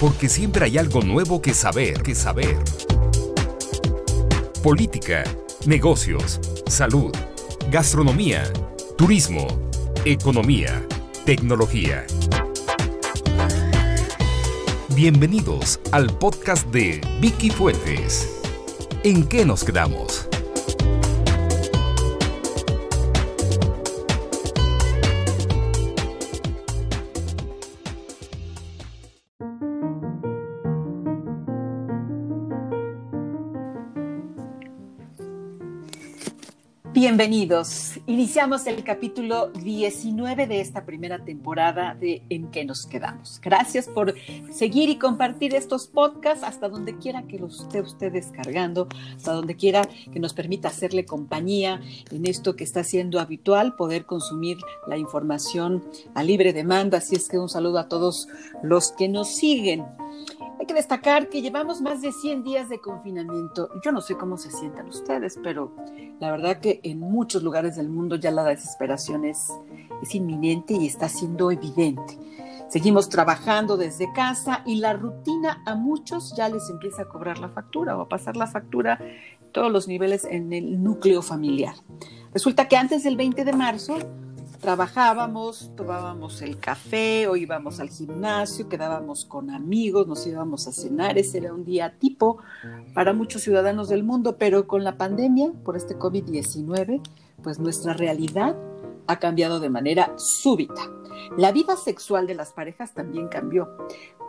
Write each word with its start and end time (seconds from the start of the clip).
porque 0.00 0.28
siempre 0.28 0.64
hay 0.64 0.78
algo 0.78 1.02
nuevo 1.02 1.40
que 1.40 1.54
saber, 1.54 2.02
que 2.02 2.14
saber. 2.14 2.56
Política, 4.62 5.24
negocios, 5.66 6.40
salud, 6.66 7.12
gastronomía, 7.70 8.44
turismo, 8.96 9.46
economía, 10.04 10.84
tecnología. 11.24 12.06
Bienvenidos 14.94 15.80
al 15.92 16.06
podcast 16.18 16.66
de 16.68 17.00
Vicky 17.20 17.50
Fuentes. 17.50 18.40
¿En 19.02 19.24
qué 19.26 19.44
nos 19.44 19.64
quedamos? 19.64 20.28
Bienvenidos. 37.16 37.92
Iniciamos 38.08 38.66
el 38.66 38.82
capítulo 38.82 39.46
19 39.50 40.48
de 40.48 40.60
esta 40.60 40.84
primera 40.84 41.24
temporada 41.24 41.94
de 41.94 42.22
En 42.28 42.50
qué 42.50 42.64
nos 42.64 42.86
quedamos. 42.86 43.40
Gracias 43.40 43.86
por 43.86 44.16
seguir 44.52 44.88
y 44.88 44.98
compartir 44.98 45.54
estos 45.54 45.86
podcasts 45.86 46.42
hasta 46.42 46.68
donde 46.68 46.98
quiera 46.98 47.22
que 47.22 47.38
los 47.38 47.60
esté 47.60 47.82
usted 47.82 48.10
descargando, 48.10 48.88
hasta 49.14 49.30
donde 49.30 49.54
quiera 49.54 49.88
que 50.12 50.18
nos 50.18 50.34
permita 50.34 50.66
hacerle 50.66 51.04
compañía 51.04 51.80
en 52.10 52.26
esto 52.26 52.56
que 52.56 52.64
está 52.64 52.82
siendo 52.82 53.20
habitual, 53.20 53.76
poder 53.76 54.06
consumir 54.06 54.56
la 54.88 54.98
información 54.98 55.84
a 56.16 56.24
libre 56.24 56.52
demanda. 56.52 56.98
Así 56.98 57.14
es 57.14 57.28
que 57.28 57.38
un 57.38 57.48
saludo 57.48 57.78
a 57.78 57.88
todos 57.88 58.26
los 58.64 58.90
que 58.90 59.08
nos 59.08 59.36
siguen. 59.36 59.84
Hay 60.58 60.66
que 60.66 60.74
destacar 60.74 61.28
que 61.28 61.42
llevamos 61.42 61.80
más 61.80 62.00
de 62.00 62.12
100 62.12 62.44
días 62.44 62.68
de 62.68 62.80
confinamiento. 62.80 63.68
Yo 63.84 63.92
no 63.92 64.00
sé 64.00 64.16
cómo 64.16 64.36
se 64.36 64.50
sientan 64.50 64.88
ustedes, 64.88 65.38
pero 65.42 65.74
la 66.20 66.30
verdad 66.30 66.60
que 66.60 66.80
en 66.84 67.00
muchos 67.00 67.42
lugares 67.42 67.76
del 67.76 67.88
mundo 67.88 68.16
ya 68.16 68.30
la 68.30 68.44
desesperación 68.44 69.24
es, 69.24 69.52
es 70.02 70.14
inminente 70.14 70.74
y 70.74 70.86
está 70.86 71.08
siendo 71.08 71.50
evidente. 71.50 72.18
Seguimos 72.68 73.08
trabajando 73.08 73.76
desde 73.76 74.12
casa 74.12 74.62
y 74.64 74.76
la 74.76 74.94
rutina 74.94 75.62
a 75.66 75.74
muchos 75.74 76.34
ya 76.36 76.48
les 76.48 76.68
empieza 76.70 77.02
a 77.02 77.08
cobrar 77.08 77.38
la 77.38 77.48
factura 77.48 77.96
o 77.96 78.00
a 78.00 78.08
pasar 78.08 78.36
la 78.36 78.46
factura 78.46 78.98
todos 79.52 79.70
los 79.70 79.86
niveles 79.86 80.24
en 80.24 80.52
el 80.52 80.82
núcleo 80.82 81.22
familiar. 81.22 81.74
Resulta 82.32 82.66
que 82.66 82.76
antes 82.76 83.04
del 83.04 83.16
20 83.16 83.44
de 83.44 83.52
marzo 83.52 83.98
trabajábamos, 84.64 85.72
tomábamos 85.76 86.40
el 86.40 86.58
café 86.58 87.28
o 87.28 87.36
íbamos 87.36 87.80
al 87.80 87.90
gimnasio, 87.90 88.66
quedábamos 88.66 89.26
con 89.26 89.50
amigos, 89.50 90.06
nos 90.06 90.26
íbamos 90.26 90.66
a 90.66 90.72
cenar, 90.72 91.18
ese 91.18 91.36
era 91.36 91.52
un 91.52 91.66
día 91.66 91.98
tipo 91.98 92.38
para 92.94 93.12
muchos 93.12 93.42
ciudadanos 93.42 93.90
del 93.90 94.04
mundo, 94.04 94.38
pero 94.38 94.66
con 94.66 94.82
la 94.82 94.96
pandemia 94.96 95.52
por 95.66 95.76
este 95.76 95.98
COVID-19, 95.98 97.02
pues 97.42 97.58
nuestra 97.58 97.92
realidad 97.92 98.56
ha 99.06 99.18
cambiado 99.18 99.60
de 99.60 99.68
manera 99.68 100.14
súbita. 100.16 100.90
La 101.36 101.52
vida 101.52 101.76
sexual 101.76 102.26
de 102.26 102.34
las 102.34 102.54
parejas 102.54 102.94
también 102.94 103.28
cambió. 103.28 103.68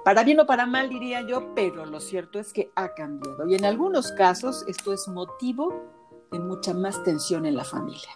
Para 0.04 0.26
bien 0.26 0.42
o 0.42 0.46
para 0.46 0.66
mal 0.66 0.90
diría 0.90 1.26
yo, 1.26 1.56
pero 1.56 1.86
lo 1.86 2.02
cierto 2.02 2.40
es 2.40 2.52
que 2.52 2.72
ha 2.76 2.94
cambiado. 2.94 3.48
Y 3.48 3.56
en 3.56 3.64
algunos 3.64 4.12
casos 4.12 4.66
esto 4.68 4.92
es 4.92 5.08
motivo 5.08 5.82
de 6.30 6.40
mucha 6.40 6.74
más 6.74 7.02
tensión 7.06 7.46
en 7.46 7.56
la 7.56 7.64
familia. 7.64 8.10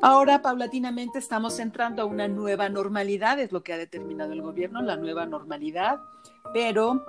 Ahora, 0.00 0.42
paulatinamente, 0.42 1.18
estamos 1.18 1.58
entrando 1.58 2.02
a 2.02 2.04
una 2.04 2.28
nueva 2.28 2.68
normalidad, 2.68 3.40
es 3.40 3.50
lo 3.50 3.64
que 3.64 3.72
ha 3.72 3.78
determinado 3.78 4.32
el 4.32 4.42
gobierno, 4.42 4.80
la 4.80 4.96
nueva 4.96 5.26
normalidad, 5.26 6.00
pero 6.54 7.04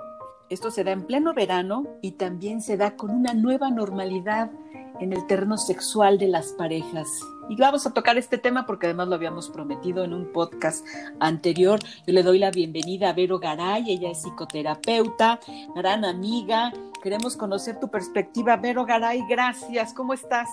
esto 0.48 0.72
se 0.72 0.82
da 0.82 0.90
en 0.90 1.06
pleno 1.06 1.32
verano 1.32 1.86
y 2.02 2.12
también 2.12 2.60
se 2.60 2.76
da 2.76 2.96
con 2.96 3.10
una 3.10 3.32
nueva 3.32 3.70
normalidad 3.70 4.50
en 4.98 5.12
el 5.12 5.24
terreno 5.28 5.56
sexual 5.56 6.18
de 6.18 6.26
las 6.26 6.48
parejas. 6.54 7.06
Y 7.48 7.54
vamos 7.54 7.86
a 7.86 7.94
tocar 7.94 8.18
este 8.18 8.38
tema 8.38 8.66
porque 8.66 8.86
además 8.86 9.06
lo 9.06 9.14
habíamos 9.14 9.50
prometido 9.50 10.02
en 10.02 10.12
un 10.12 10.32
podcast 10.32 10.84
anterior. 11.20 11.78
Yo 12.08 12.12
le 12.12 12.24
doy 12.24 12.40
la 12.40 12.50
bienvenida 12.50 13.10
a 13.10 13.12
Vero 13.12 13.38
Garay, 13.38 13.88
ella 13.88 14.10
es 14.10 14.22
psicoterapeuta, 14.22 15.38
gran 15.76 16.04
amiga. 16.04 16.72
Queremos 17.02 17.36
conocer 17.36 17.78
tu 17.78 17.88
perspectiva. 17.88 18.56
Vero 18.56 18.84
Garay, 18.84 19.22
gracias. 19.28 19.94
¿Cómo 19.94 20.12
estás? 20.12 20.48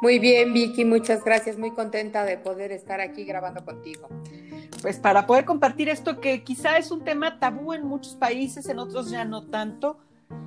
Muy 0.00 0.18
bien, 0.18 0.52
Vicky, 0.52 0.84
muchas 0.84 1.24
gracias. 1.24 1.58
Muy 1.58 1.72
contenta 1.72 2.24
de 2.24 2.38
poder 2.38 2.72
estar 2.72 3.00
aquí 3.00 3.24
grabando 3.24 3.64
contigo. 3.64 4.08
Pues 4.82 4.98
para 4.98 5.26
poder 5.26 5.44
compartir 5.44 5.88
esto 5.88 6.20
que 6.20 6.42
quizá 6.42 6.78
es 6.78 6.90
un 6.90 7.04
tema 7.04 7.38
tabú 7.38 7.74
en 7.74 7.84
muchos 7.86 8.14
países, 8.14 8.68
en 8.68 8.78
otros 8.78 9.10
ya 9.10 9.24
no 9.24 9.46
tanto, 9.46 9.98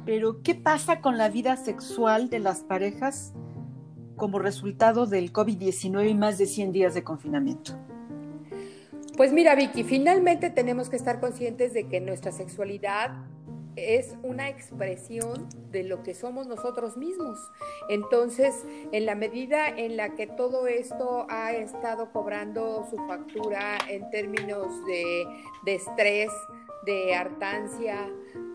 pero 0.06 0.41
¿qué 0.41 0.56
pasa 0.56 1.02
con 1.02 1.18
la 1.18 1.29
vida 1.29 1.56
sexual 1.56 2.29
de 2.29 2.40
las 2.40 2.62
parejas 2.62 3.34
como 4.16 4.40
resultado 4.40 5.06
del 5.06 5.31
COVID-19 5.31 6.09
y 6.09 6.16
más 6.16 6.38
de 6.38 6.46
100 6.47 6.72
días 6.72 6.94
de 6.94 7.03
confinamiento? 7.03 7.78
Pues 9.16 9.31
mira, 9.31 9.53
Vicky, 9.53 9.84
finalmente 9.84 10.50
tenemos 10.50 10.90
que 10.90 10.96
estar 10.96 11.19
conscientes 11.19 11.73
de 11.73 11.88
que 11.88 12.02
nuestra 12.02 12.31
sexualidad 12.31 13.12
es 13.75 14.16
una 14.23 14.50
expresión 14.50 15.47
de 15.72 15.84
lo 15.84 16.03
que 16.03 16.13
somos 16.13 16.47
nosotros 16.47 16.97
mismos. 16.97 17.38
Entonces, 17.89 18.66
en 18.91 19.06
la 19.06 19.16
medida 19.16 19.67
en 19.67 19.97
la 19.97 20.16
que 20.16 20.28
todo 20.28 20.67
esto 20.67 21.25
ha 21.29 21.53
estado 21.53 22.11
cobrando 22.11 22.85
su 22.89 22.97
factura 23.07 23.78
en 23.89 24.09
términos 24.09 24.67
de, 24.85 25.25
de 25.66 25.75
estrés, 25.75 26.31
de 26.85 27.16
hartancia, 27.16 28.09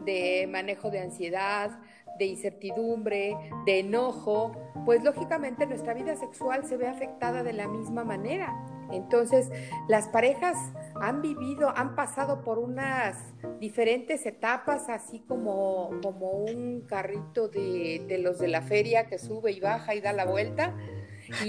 de 0.04 0.48
manejo 0.50 0.90
de 0.90 1.00
ansiedad, 1.00 1.78
de 2.18 2.26
incertidumbre, 2.26 3.36
de 3.64 3.80
enojo, 3.80 4.52
pues 4.84 5.02
lógicamente 5.04 5.66
nuestra 5.66 5.94
vida 5.94 6.16
sexual 6.16 6.64
se 6.66 6.76
ve 6.76 6.88
afectada 6.88 7.42
de 7.42 7.52
la 7.52 7.68
misma 7.68 8.04
manera. 8.04 8.54
Entonces, 8.90 9.50
las 9.86 10.08
parejas 10.08 10.56
han 11.00 11.22
vivido, 11.22 11.72
han 11.76 11.94
pasado 11.94 12.42
por 12.42 12.58
unas 12.58 13.16
diferentes 13.60 14.26
etapas, 14.26 14.88
así 14.88 15.20
como, 15.20 15.90
como 16.02 16.30
un 16.30 16.82
carrito 16.82 17.48
de, 17.48 18.04
de 18.08 18.18
los 18.18 18.38
de 18.38 18.48
la 18.48 18.62
feria 18.62 19.06
que 19.06 19.18
sube 19.18 19.52
y 19.52 19.60
baja 19.60 19.94
y 19.94 20.00
da 20.00 20.12
la 20.12 20.26
vuelta. 20.26 20.74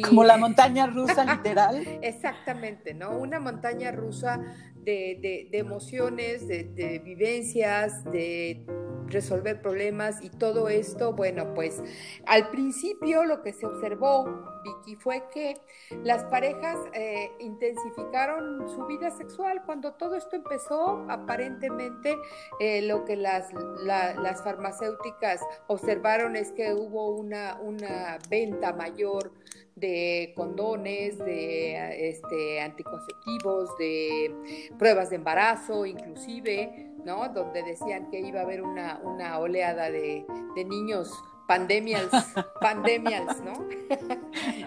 como 0.04 0.24
la 0.24 0.38
montaña 0.38 0.88
rusa, 0.88 1.24
literal. 1.26 1.86
Exactamente, 2.02 2.94
¿no? 2.94 3.18
Una 3.18 3.40
montaña 3.40 3.92
rusa 3.92 4.42
de, 4.76 5.48
de, 5.52 5.58
emociones, 5.58 6.48
de, 6.48 6.64
de 6.64 7.00
vivencias, 7.00 8.04
de 8.06 8.66
resolver 9.10 9.62
problemas 9.62 10.24
y 10.24 10.30
todo 10.30 10.70
esto, 10.70 11.14
bueno, 11.14 11.54
pues 11.54 11.82
al 12.26 12.50
principio 12.50 13.24
lo 13.24 13.42
que 13.42 13.54
se 13.54 13.66
observó, 13.66 14.26
Vicky, 14.64 14.96
fue 14.96 15.24
que 15.34 15.56
las 16.04 16.24
parejas 16.26 16.78
eh, 16.94 17.32
intensificaron 17.40 18.70
su 18.70 18.86
vida 18.86 19.12
sexual. 19.12 19.64
Cuando 19.66 19.94
todo 19.94 20.16
esto 20.16 20.36
empezó, 20.36 21.06
aparentemente 21.10 22.16
eh, 22.60 22.82
lo 22.82 23.06
que 23.06 23.16
las, 23.16 23.50
las 23.84 24.44
farmacéuticas 24.44 25.42
observaron 25.68 26.36
es 26.36 26.52
que 26.52 26.74
hubo 26.74 27.12
una, 27.12 27.60
una 27.62 28.20
venta 28.30 28.74
mayor 28.74 29.32
de 29.80 30.34
condones, 30.36 31.18
de 31.18 32.10
este, 32.10 32.62
anticonceptivos, 32.62 33.70
de 33.78 34.34
pruebas 34.78 35.10
de 35.10 35.16
embarazo, 35.18 35.86
inclusive, 35.86 36.89
¿no? 37.06 37.30
Donde 37.30 37.64
decían 37.64 38.10
que 38.10 38.20
iba 38.20 38.40
a 38.42 38.44
haber 38.44 38.62
una, 38.62 39.00
una 39.04 39.40
oleada 39.40 39.90
de, 39.90 40.26
de 40.56 40.66
niños 40.66 41.12
pandemias, 41.48 42.08
pandemias, 42.62 43.42
¿no? 43.42 43.54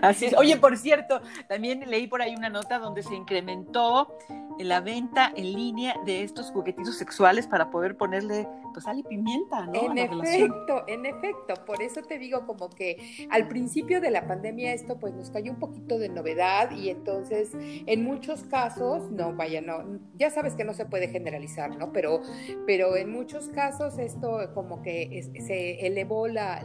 Así 0.02 0.26
es. 0.26 0.36
Oye, 0.36 0.56
por 0.56 0.76
cierto, 0.76 1.20
también 1.48 1.88
leí 1.88 2.08
por 2.08 2.20
ahí 2.20 2.34
una 2.34 2.50
nota 2.50 2.80
donde 2.80 3.04
se 3.04 3.14
incrementó 3.14 4.18
la 4.58 4.80
venta 4.80 5.32
en 5.34 5.52
línea 5.52 5.94
de 6.04 6.24
estos 6.24 6.50
juguetitos 6.50 6.96
sexuales 6.96 7.46
para 7.46 7.70
poder 7.70 7.96
ponerle 7.96 8.48
pues 8.72 8.84
sal 8.84 8.98
y 8.98 9.02
pimienta, 9.02 9.66
¿no? 9.66 9.74
En 9.74 9.98
efecto, 9.98 10.84
en 10.86 11.06
efecto, 11.06 11.54
por 11.66 11.82
eso 11.82 12.02
te 12.02 12.18
digo 12.18 12.46
como 12.46 12.70
que 12.70 13.26
al 13.30 13.48
principio 13.48 14.00
de 14.00 14.10
la 14.10 14.26
pandemia 14.26 14.72
esto 14.72 14.98
pues 14.98 15.14
nos 15.14 15.30
cayó 15.30 15.52
un 15.52 15.58
poquito 15.58 15.98
de 15.98 16.08
novedad 16.08 16.70
y 16.70 16.90
entonces 16.90 17.50
en 17.54 18.04
muchos 18.04 18.44
casos, 18.44 19.10
no, 19.10 19.34
vaya, 19.34 19.60
no, 19.60 20.00
ya 20.16 20.30
sabes 20.30 20.54
que 20.54 20.64
no 20.64 20.74
se 20.74 20.86
puede 20.86 21.08
generalizar, 21.08 21.76
¿no? 21.76 21.92
Pero, 21.92 22.22
pero 22.66 22.96
en 22.96 23.10
muchos 23.10 23.48
casos 23.48 23.98
esto 23.98 24.50
como 24.54 24.82
que 24.82 25.22
se 25.46 25.86
elevó 25.86 26.28
la 26.28 26.62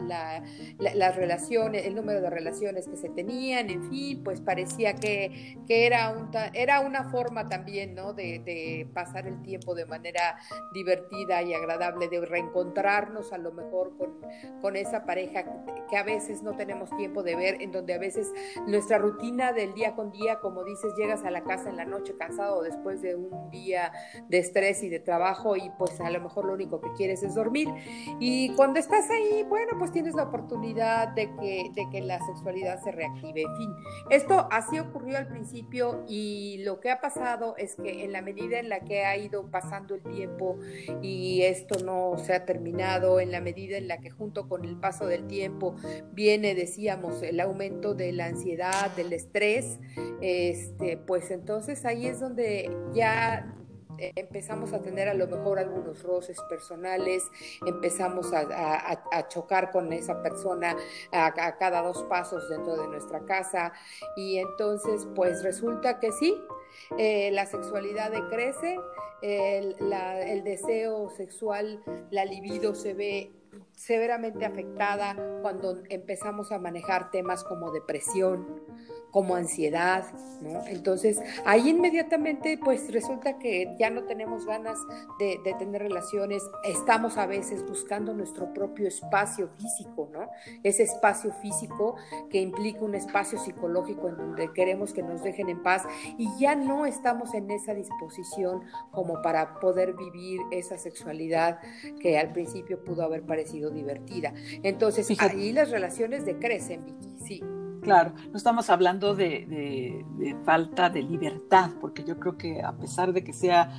las 0.77 1.15
relaciones, 1.15 1.86
el 1.86 1.95
número 1.95 2.21
de 2.21 2.30
relaciones 2.30 2.88
que 2.88 2.98
se 2.98 3.10
tenían, 3.10 3.69
en 3.69 3.89
fin, 3.89 4.24
pues 4.24 4.42
parecía 4.42 4.95
que, 4.95 5.57
que 5.68 5.86
era, 5.86 6.10
un, 6.10 6.30
era 6.53 6.80
una 6.81 7.10
forma 7.10 7.48
también, 7.50 7.95
¿no? 7.95 8.13
De, 8.13 8.39
de, 8.39 8.88
pasar 8.94 9.27
el 9.27 9.42
tiempo 9.42 9.75
de 9.75 9.86
manera 9.86 10.38
divertida 10.74 11.42
y 11.42 11.53
agradable, 11.53 11.97
de 11.98 12.24
reencontrarnos 12.24 13.34
a 13.34 13.38
lo 13.38 13.52
mejor 13.52 13.98
con, 13.98 14.20
con 14.62 14.76
esa 14.76 15.06
pareja 15.06 15.44
que 15.90 15.98
a 15.98 16.04
veces 16.04 16.44
no 16.44 16.56
tenemos 16.56 16.90
tiempo 16.98 17.24
de 17.24 17.36
ver, 17.36 17.62
en 17.62 17.72
donde 17.72 17.94
a 17.94 17.98
veces 17.98 18.32
nuestra 18.68 18.98
rutina 18.98 19.54
del 19.54 19.74
día 19.74 19.96
con 19.96 20.12
día, 20.12 20.40
como 20.40 20.64
dices, 20.64 20.94
llegas 20.98 21.24
a 21.24 21.32
la 21.32 21.44
casa 21.44 21.70
en 21.70 21.78
la 21.78 21.86
noche 21.86 22.16
cansado 22.18 22.62
después 22.62 23.02
de 23.02 23.16
un 23.16 23.50
día 23.50 23.92
de 24.28 24.38
estrés 24.38 24.84
y 24.84 24.90
de 24.90 25.00
trabajo 25.00 25.56
y 25.56 25.72
pues 25.78 26.00
a 26.02 26.10
lo 26.10 26.20
mejor 26.22 26.46
lo 26.46 26.54
único 26.54 26.82
que 26.82 26.92
quieres 26.94 27.24
es 27.24 27.36
dormir. 27.36 27.70
Y 28.20 28.54
cuando 28.56 28.80
estás 28.80 29.10
ahí, 29.10 29.44
bueno, 29.44 29.74
pues 29.80 29.92
tienes 29.92 30.14
la 30.16 30.24
oportunidad 30.24 31.10
de 31.10 31.34
que, 31.38 31.72
de 31.74 31.90
que 31.90 32.02
la 32.02 32.20
sexualidad 32.26 32.84
se 32.84 32.92
reactive. 32.92 33.42
En 33.44 33.56
fin, 33.56 33.74
esto 34.10 34.48
así 34.52 34.80
ocurrió 34.80 35.18
al 35.18 35.28
principio 35.28 36.04
y 36.08 36.58
lo 36.64 36.80
que 36.80 36.92
ha 36.92 37.00
pasado 37.00 37.56
es 37.58 37.76
que 37.76 38.04
en 38.04 38.12
la 38.12 38.22
medida 38.22 38.60
en 38.60 38.70
la 38.70 38.82
que 38.82 39.06
ha 39.06 39.16
ido 39.18 39.50
pasando 39.50 39.96
el 39.96 40.04
tiempo 40.04 40.58
y 41.02 41.44
esto 41.44 41.84
no 41.88 42.18
se 42.18 42.34
ha 42.34 42.45
terminado, 42.45 43.19
en 43.22 43.31
la 43.31 43.39
medida 43.39 43.78
en 43.78 43.88
la 43.88 44.00
que 44.00 44.10
junto 44.10 44.50
con 44.50 44.66
el 44.66 44.75
paso 44.75 45.07
del 45.07 45.25
tiempo 45.25 45.75
viene, 46.12 46.54
decíamos, 46.54 47.24
el 47.24 47.39
aumento 47.39 47.95
de 47.95 48.12
la 48.12 48.25
ansiedad, 48.25 48.92
del 48.92 49.13
estrés, 49.13 49.80
este, 50.22 50.98
pues 50.98 51.31
entonces 51.31 51.86
ahí 51.86 52.07
es 52.07 52.19
donde 52.19 52.69
ya 52.94 53.54
empezamos 53.98 54.74
a 54.74 54.81
tener 54.81 55.10
a 55.10 55.13
lo 55.13 55.28
mejor 55.28 55.60
algunos 55.60 56.04
roces 56.04 56.38
personales, 56.50 57.24
empezamos 57.66 58.31
a, 58.34 59.28
chocar 59.30 59.72
con 59.72 59.92
esa 59.94 60.22
persona 60.22 60.75
a, 61.12 61.57
cada 61.57 61.81
dos 61.81 62.04
pasos 62.04 62.50
dentro 62.50 62.78
de 62.78 62.88
nuestra 62.88 63.22
casa 63.25 63.74
y 64.16 64.38
entonces 64.38 65.07
pues 65.16 65.44
resulta 65.44 66.00
que 66.00 66.12
sí, 66.12 66.39
eh, 66.97 67.31
la 67.31 67.45
sexualidad 67.45 68.12
decrece, 68.12 68.79
el, 69.21 69.75
el 70.25 70.44
deseo 70.44 71.09
sexual, 71.09 71.83
la 72.12 72.24
libido 72.25 72.75
se 72.75 72.94
ve 72.94 73.31
severamente 73.74 74.45
afectada 74.45 75.15
cuando 75.41 75.81
empezamos 75.89 76.51
a 76.51 76.59
manejar 76.59 77.12
temas 77.12 77.44
como 77.44 77.71
depresión, 77.71 78.62
como 79.12 79.36
ansiedad, 79.36 80.06
¿no? 80.42 80.65
Entonces, 80.68 81.19
ahí 81.45 81.69
inmediatamente, 81.69 82.59
pues 82.63 82.92
resulta 82.92 83.39
que 83.39 83.75
ya 83.80 83.89
no 83.89 84.04
tenemos 84.04 84.45
ganas 84.45 84.77
de, 85.19 85.39
tener 85.57 85.81
relaciones, 85.81 86.44
estamos 86.63 87.18
a 87.18 87.25
veces 87.25 87.65
buscando 87.65 88.13
nuestro 88.13 88.54
propio 88.54 88.88
espacio 88.88 89.50
físico, 89.57 90.09
¿no? 90.12 90.30
Ese 90.63 90.83
espacio 90.83 91.31
físico 91.42 91.95
que 92.30 92.42
implica 92.42 92.81
un 92.81 92.95
espacio 92.95 93.39
psicológico 93.39 94.09
en 94.09 94.18
donde 94.18 94.51
queremos 94.54 94.94
que 94.94 95.01
nos 95.01 95.24
dejen 95.24 95.50
en 95.50 95.63
paz 95.63 95.83
y 96.18 96.30
ya 96.38 96.56
no 96.56 96.86
estamos 96.86 97.33
en 97.33 97.50
esa 97.50 97.74
disposición 97.74 98.62
como 98.92 99.21
para 99.21 99.60
poder 99.60 99.94
vivir 99.94 100.42
esa 100.51 100.77
sexualidad 100.77 101.60
que 102.00 102.18
al 102.18 102.33
principio 102.33 102.83
pudo 102.83 103.03
haber 103.03 103.24
parecido 103.24 103.71
divertida. 103.71 104.33
Entonces, 104.63 105.10
ahí 105.19 105.53
las 105.53 105.71
relaciones 105.71 106.25
decrecen, 106.25 106.86
Vicky. 106.86 107.17
Claro, 107.81 108.13
no 108.31 108.38
estamos 108.38 108.69
hablando 108.69 109.15
de, 109.15 110.06
falta 110.44 110.89
de 110.89 111.03
libertad, 111.03 111.71
porque 111.79 112.03
yo 112.03 112.19
creo 112.19 112.38
que 112.38 112.62
a 112.62 112.74
pesar 112.74 113.13
de 113.13 113.24
que 113.24 113.33
sea 113.33 113.71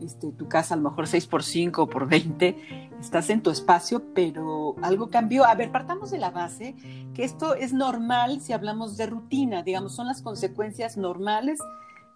este, 0.00 0.32
tu 0.32 0.48
casa 0.48 0.74
a 0.74 0.76
lo 0.76 0.90
mejor 0.90 1.06
6 1.06 1.26
por 1.26 1.42
5 1.42 1.82
o 1.82 1.88
por 1.88 2.08
20, 2.08 2.90
estás 3.00 3.30
en 3.30 3.42
tu 3.42 3.50
espacio, 3.50 4.02
pero 4.14 4.76
algo 4.82 5.10
cambió. 5.10 5.44
A 5.44 5.54
ver, 5.54 5.72
partamos 5.72 6.10
de 6.10 6.18
la 6.18 6.30
base 6.30 6.76
que 7.14 7.24
esto 7.24 7.54
es 7.54 7.72
normal 7.72 8.40
si 8.40 8.52
hablamos 8.52 8.96
de 8.96 9.06
rutina, 9.06 9.62
digamos, 9.62 9.94
son 9.94 10.06
las 10.06 10.22
consecuencias 10.22 10.96
normales 10.96 11.58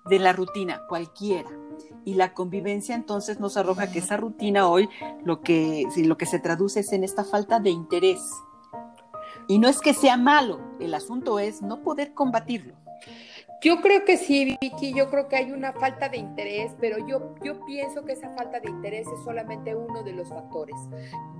de 0.06 0.18
la 0.18 0.32
rutina, 0.32 0.82
cualquiera. 0.88 1.50
Y 2.04 2.14
la 2.14 2.34
convivencia 2.34 2.94
entonces 2.94 3.40
nos 3.40 3.56
arroja 3.56 3.90
que 3.90 3.98
esa 3.98 4.16
rutina 4.16 4.68
hoy 4.68 4.88
lo 5.24 5.40
que, 5.40 5.86
lo 5.96 6.16
que 6.16 6.26
se 6.26 6.38
traduce 6.38 6.80
es 6.80 6.92
en 6.92 7.04
esta 7.04 7.24
falta 7.24 7.60
de 7.60 7.70
interés 7.70 8.20
y 9.50 9.58
no 9.58 9.66
es 9.66 9.80
que 9.80 9.94
sea 9.94 10.16
malo, 10.16 10.60
el 10.78 10.94
asunto 10.94 11.40
es 11.40 11.60
no 11.60 11.82
poder 11.82 12.14
combatirlo. 12.14 12.74
Yo 13.60 13.80
creo 13.80 14.04
que 14.04 14.16
sí, 14.16 14.56
Vicky, 14.60 14.94
yo 14.94 15.10
creo 15.10 15.26
que 15.26 15.34
hay 15.34 15.50
una 15.50 15.72
falta 15.72 16.08
de 16.08 16.18
interés, 16.18 16.76
pero 16.80 17.04
yo, 17.04 17.34
yo 17.42 17.64
pienso 17.66 18.04
que 18.04 18.12
esa 18.12 18.30
falta 18.36 18.60
de 18.60 18.70
interés 18.70 19.08
es 19.08 19.24
solamente 19.24 19.74
uno 19.74 20.04
de 20.04 20.12
los 20.12 20.28
factores. 20.28 20.76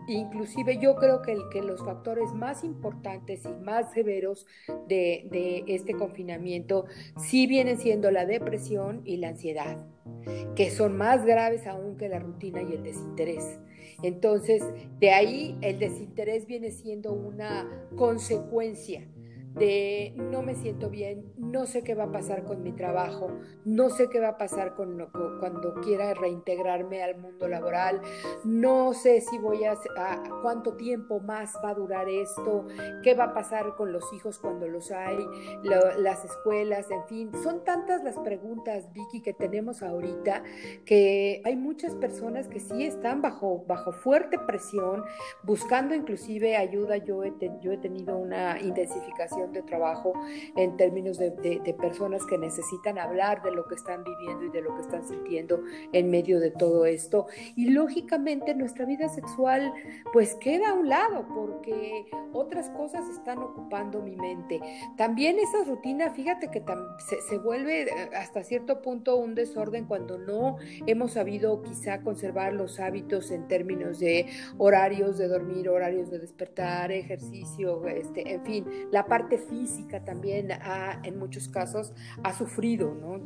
Inclusive 0.08 0.78
yo 0.78 0.96
creo 0.96 1.22
que, 1.22 1.36
los 1.62 1.84
factores 1.84 2.32
más 2.34 2.64
importantes 2.64 3.44
y 3.44 3.62
más 3.62 3.92
severos 3.92 4.44
de, 4.88 5.28
de 5.30 5.62
este 5.68 5.94
confinamiento 5.94 6.86
sí 7.16 7.46
vienen 7.46 7.78
siendo 7.78 8.10
la 8.10 8.26
depresión 8.26 9.02
y 9.04 9.18
la 9.18 9.28
ansiedad, 9.28 9.86
que 10.56 10.72
son 10.72 10.96
más 10.96 11.24
graves 11.24 11.64
aún 11.68 11.96
que 11.96 12.08
la 12.08 12.18
rutina 12.18 12.60
y 12.60 12.72
el 12.72 12.82
desinterés. 12.82 13.60
Entonces, 14.02 14.62
de 14.98 15.10
ahí 15.10 15.58
el 15.60 15.78
desinterés 15.78 16.46
viene 16.46 16.70
siendo 16.70 17.12
una 17.12 17.68
consecuencia 17.96 19.06
de 19.54 20.12
no 20.16 20.42
me 20.42 20.54
siento 20.54 20.90
bien, 20.90 21.32
no 21.36 21.66
sé 21.66 21.82
qué 21.82 21.94
va 21.94 22.04
a 22.04 22.12
pasar 22.12 22.44
con 22.44 22.62
mi 22.62 22.72
trabajo, 22.72 23.30
no 23.64 23.90
sé 23.90 24.08
qué 24.08 24.20
va 24.20 24.28
a 24.28 24.38
pasar 24.38 24.74
con, 24.74 25.08
cuando 25.40 25.74
quiera 25.80 26.14
reintegrarme 26.14 27.02
al 27.02 27.18
mundo 27.18 27.48
laboral, 27.48 28.00
no 28.44 28.92
sé 28.92 29.20
si 29.20 29.38
voy 29.38 29.64
a, 29.64 29.76
cuánto 30.42 30.74
tiempo 30.74 31.20
más 31.20 31.54
va 31.64 31.70
a 31.70 31.74
durar 31.74 32.08
esto, 32.08 32.66
qué 33.02 33.14
va 33.14 33.24
a 33.24 33.34
pasar 33.34 33.74
con 33.76 33.92
los 33.92 34.12
hijos 34.12 34.38
cuando 34.38 34.68
los 34.68 34.90
hay, 34.92 35.18
las 35.62 36.24
escuelas, 36.24 36.90
en 36.90 37.04
fin, 37.06 37.30
son 37.42 37.64
tantas 37.64 38.04
las 38.04 38.18
preguntas, 38.18 38.92
Vicky, 38.92 39.20
que 39.20 39.32
tenemos 39.32 39.82
ahorita 39.82 40.42
que 40.84 41.42
hay 41.44 41.56
muchas 41.56 41.94
personas 41.96 42.48
que 42.48 42.60
sí 42.60 42.84
están 42.84 43.22
bajo, 43.22 43.64
bajo 43.66 43.92
fuerte 43.92 44.38
presión, 44.38 45.04
buscando 45.42 45.94
inclusive 45.94 46.56
ayuda. 46.56 46.96
Yo 46.98 47.24
he, 47.24 47.32
yo 47.60 47.72
he 47.72 47.78
tenido 47.78 48.16
una 48.16 48.60
intensificación 48.60 49.39
de 49.48 49.62
trabajo 49.62 50.12
en 50.56 50.76
términos 50.76 51.18
de, 51.18 51.30
personas 51.80 52.26
que 52.26 52.36
necesitan 52.36 52.98
hablar 52.98 53.42
de 53.42 53.52
lo 53.52 53.66
que 53.66 53.74
están 53.74 54.04
viviendo 54.04 54.44
y 54.44 54.50
de 54.50 54.60
lo 54.60 54.74
que 54.74 54.82
están 54.82 55.06
sintiendo 55.06 55.62
en 55.92 56.10
medio 56.10 56.40
de 56.40 56.50
todo 56.50 56.84
esto. 56.84 57.26
Y 57.56 57.70
lógicamente 57.70 58.54
nuestra 58.54 58.84
vida 58.84 59.08
sexual 59.08 59.72
pues 60.12 60.34
queda 60.34 60.70
a 60.70 60.74
un 60.74 60.88
lado 60.88 61.26
porque 61.34 62.06
otras 62.32 62.68
cosas 62.70 63.08
están 63.08 63.38
ocupando 63.38 64.02
mi 64.02 64.16
mente. 64.16 64.60
También 64.96 65.38
esa 65.38 65.64
rutina, 65.64 66.10
fíjate 66.10 66.50
que 66.50 66.62
se, 67.08 67.20
se 67.22 67.38
vuelve 67.38 67.82
eh, 67.82 68.10
hasta 68.16 68.42
cierto 68.42 68.82
punto 68.82 69.16
un 69.16 69.34
desorden 69.34 69.86
cuando 69.86 70.18
no 70.18 70.56
hemos 70.86 71.12
sabido 71.12 71.62
quizá 71.62 72.02
conservar 72.02 72.52
los 72.52 72.80
hábitos 72.80 73.30
en 73.30 73.48
términos 73.48 73.98
de 73.98 74.26
horarios 74.58 75.18
de 75.18 75.28
dormir, 75.28 75.68
horarios 75.68 76.10
de 76.10 76.18
despertar, 76.18 76.92
ejercicio, 76.92 77.86
este, 77.86 78.32
en 78.32 78.44
fin, 78.44 78.66
la 78.90 79.06
parte 79.06 79.29
física 79.38 80.04
también 80.04 80.52
ha, 80.52 81.00
en 81.02 81.18
muchos 81.18 81.48
casos 81.48 81.92
ha 82.22 82.32
sufrido, 82.32 82.94
¿no? 82.94 83.20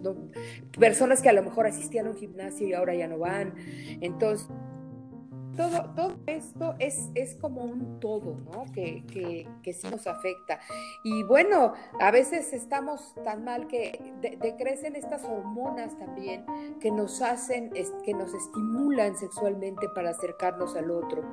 Personas 0.78 1.22
que 1.22 1.28
a 1.28 1.32
lo 1.32 1.42
mejor 1.42 1.66
asistían 1.66 2.06
a 2.06 2.10
un 2.10 2.16
gimnasio 2.16 2.66
y 2.66 2.72
ahora 2.72 2.94
ya 2.94 3.08
no 3.08 3.18
van. 3.18 3.54
Entonces, 4.00 4.48
todo, 5.56 5.90
todo 5.94 6.14
esto 6.26 6.74
es, 6.79 7.10
es 7.14 7.34
como 7.36 7.62
un 7.62 8.00
todo, 8.00 8.36
¿no? 8.52 8.64
Que, 8.72 9.05
que, 9.06 9.48
que, 9.62 9.72
sí 9.72 9.88
nos 9.90 10.06
afecta. 10.06 10.60
Y 11.02 11.22
bueno, 11.24 11.74
a 12.00 12.10
veces 12.10 12.52
estamos 12.52 13.14
tan 13.24 13.44
mal 13.44 13.67
que 13.67 14.14
decrecen 14.40 14.96
estas 14.96 15.24
hormonas 15.24 15.96
también 15.98 16.44
que 16.81 16.90
nos 16.90 17.22
hacen, 17.22 17.70
que 18.05 18.14
nos 18.14 18.34
estimulan 18.34 19.17
sexualmente 19.17 19.88
para 19.94 20.10
acercarnos 20.10 20.76
al 20.76 20.90
otro. 20.90 21.24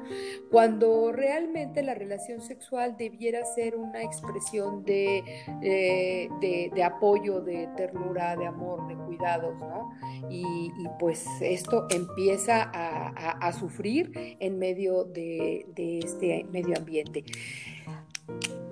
Cuando 0.50 1.12
realmente 1.12 1.84
la 1.84 1.94
relación 1.94 2.42
sexual 2.42 2.98
debiera 2.98 3.44
ser 3.46 3.76
una 3.76 4.02
expresión 4.02 4.84
de, 4.84 5.24
eh, 5.62 6.30
de, 6.40 6.84
apoyo, 6.84 7.42
de 7.42 7.68
ternura, 7.76 8.36
de 8.36 8.48
amor, 8.48 8.88
de 8.88 8.96
cuidados, 8.96 9.58
¿no? 9.60 9.92
Y, 10.30 10.72
pues 11.00 11.26
esto 11.42 11.88
empieza 11.90 12.70
a, 12.74 13.32
a 13.32 13.54
sufrir 13.54 14.11
en 14.14 14.60
medio 14.60 15.04
de, 15.04 15.66
este 16.04 16.46
medio 16.52 16.78
ambiente. 16.78 17.24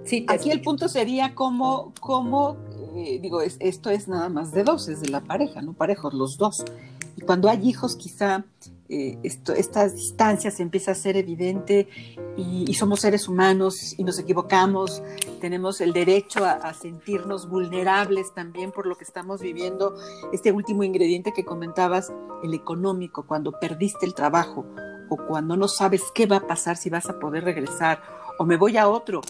Sí, 0.03 0.25
Aquí 0.27 0.51
el 0.51 0.62
punto 0.62 0.88
sería 0.88 1.36
cómo, 1.36 1.93
cómo 2.00 2.58
eh, 2.96 3.19
digo, 3.22 3.41
esto 3.41 3.89
es 3.89 4.08
nada 4.08 4.29
más 4.29 4.51
de 4.51 4.63
dos, 4.63 4.88
es 4.88 5.01
de 5.01 5.10
la 5.10 5.22
pareja, 5.22 5.62
no 5.62 5.74
parejos, 5.74 6.13
los 6.13 6.38
dos. 6.38 6.65
Y 7.15 7.22
cuando 7.22 7.50
hay 7.50 7.67
hijos, 7.67 7.96
quizá 7.96 8.46
eh, 8.91 9.19
esto, 9.22 9.53
estas 9.53 9.96
distancias 9.96 10.60
empieza 10.60 10.91
a 10.91 10.96
ser 10.96 11.15
evidente 11.15 11.88
y, 12.36 12.74
somos 12.74 13.01
seres 13.01 13.27
humanos 13.27 13.93
y 13.98 14.03
nos 14.03 14.17
equivocamos, 14.17 15.03
tenemos 15.41 15.81
el 15.81 15.93
derecho 15.93 16.46
a, 16.46 16.74
sentirnos 16.74 17.50
vulnerables 17.50 18.34
también 18.34 18.72
por 18.72 18.88
lo 18.88 18.96
que 18.96 19.03
estamos 19.03 19.41
viviendo. 19.41 19.96
Este 20.31 20.51
último 20.51 20.84
ingrediente 20.84 21.34
que 21.34 21.43
comentabas, 21.46 22.12
el 22.41 22.53
económico, 22.53 23.27
cuando 23.27 23.51
perdiste 23.60 24.05
el 24.05 24.13
trabajo 24.13 24.65
o 25.09 25.17
cuando 25.17 25.57
no 25.57 25.67
sabes 25.67 26.03
qué 26.13 26.25
va 26.25 26.37
a 26.37 26.47
pasar, 26.47 26.77
si 26.77 26.89
vas 26.89 27.09
a 27.09 27.19
poder 27.19 27.43
regresar 27.43 28.01
o 28.37 28.45
me 28.45 28.57
voy 28.57 28.77
a 28.77 28.87
otro. 28.87 29.21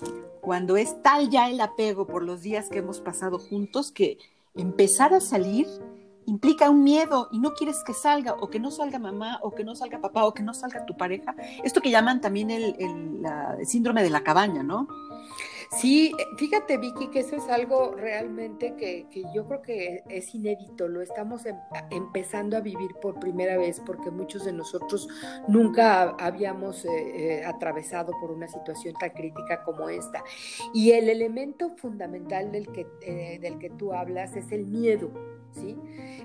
Cuando 0.42 0.78
es 0.78 1.02
tal 1.02 1.30
ya 1.30 1.50
el 1.50 1.60
apego 1.62 2.06
por 2.06 2.24
los 2.24 2.42
días 2.42 2.70
que 2.70 2.80
hemos 2.80 3.00
pasado 3.00 3.40
juntos 3.40 3.92
que 3.92 4.18
empezar 4.56 5.14
a 5.14 5.22
salir 5.22 5.68
implica 6.26 6.70
un 6.70 6.84
miedo 6.84 7.28
y 7.32 7.40
no 7.40 7.54
quieres 7.54 7.84
que 7.84 7.94
salga 7.94 8.34
o 8.34 8.50
que 8.50 8.60
no 8.60 8.70
salga 8.70 9.00
mamá 9.00 9.40
o 9.42 9.52
que 9.56 9.64
no 9.64 9.76
salga 9.76 10.00
papá 10.00 10.26
o 10.26 10.34
que 10.34 10.44
no 10.44 10.54
salga 10.54 10.86
tu 10.86 10.96
pareja. 10.96 11.36
Esto 11.64 11.82
que 11.82 11.90
llaman 11.90 12.22
también 12.22 12.52
el, 12.52 12.76
el 12.78 13.66
síndrome 13.66 14.04
de 14.04 14.12
la 14.12 14.22
cabaña, 14.22 14.62
¿no? 14.62 14.88
Sí, 15.72 16.12
eh, 16.18 16.26
fíjate 16.36 16.78
Vicky 16.78 17.10
que 17.10 17.20
eso 17.20 17.36
es 17.36 17.48
algo 17.48 17.94
realmente 17.94 18.74
que, 18.76 19.06
yo 19.36 19.46
creo 19.46 19.62
que 19.62 20.04
es 20.10 20.34
inédito, 20.34 20.88
lo 20.88 21.02
estamos 21.02 21.46
em, 21.46 21.56
empezando 21.92 22.58
a 22.58 22.60
vivir 22.60 22.96
por 23.00 23.20
primera 23.20 23.56
vez 23.56 23.80
porque 23.86 24.10
muchos 24.10 24.46
de 24.46 24.52
nosotros 24.52 25.08
nunca 25.48 26.16
habíamos 26.20 26.86
eh, 26.86 26.90
eh, 26.90 27.46
atravesado 27.46 28.14
por 28.20 28.32
una 28.32 28.48
situación 28.48 28.96
tan 29.00 29.12
crítica 29.12 29.64
como 29.64 29.90
esta. 29.90 30.24
Y 30.74 30.92
el 30.92 31.08
elemento 31.08 31.70
fundamental 31.78 32.52
del 32.52 32.68
que, 32.72 32.88
del 33.40 33.60
que 33.60 33.70
tú 33.70 33.94
hablas 33.94 34.36
es 34.36 34.52
el 34.52 34.66
miedo. 34.66 35.12
¿Sí? 35.52 35.76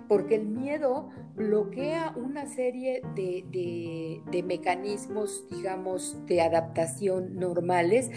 Porque 0.07 0.35
el 0.35 0.45
miedo 0.45 1.09
bloquea 1.35 2.13
una 2.15 2.45
serie 2.47 3.01
de, 3.15 4.21
de 4.31 4.43
mecanismos, 4.43 5.47
digamos, 5.49 6.19
de 6.27 6.43
adaptación 6.43 7.39
normales 7.39 8.11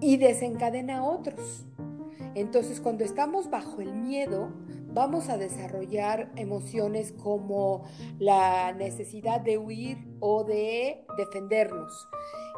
y 0.00 0.16
desencadena 0.16 1.04
otros. 1.04 1.64
Entonces, 2.34 2.80
cuando 2.80 3.04
estamos 3.04 3.50
bajo 3.50 3.80
el 3.80 3.94
miedo, 3.94 4.50
vamos 4.92 5.28
a 5.28 5.36
desarrollar 5.36 6.30
emociones 6.36 7.12
como 7.12 7.84
la 8.18 8.72
necesidad 8.72 9.40
de 9.40 9.58
huir 9.58 9.98
o 10.20 10.44
de 10.44 11.04
defendernos 11.16 12.08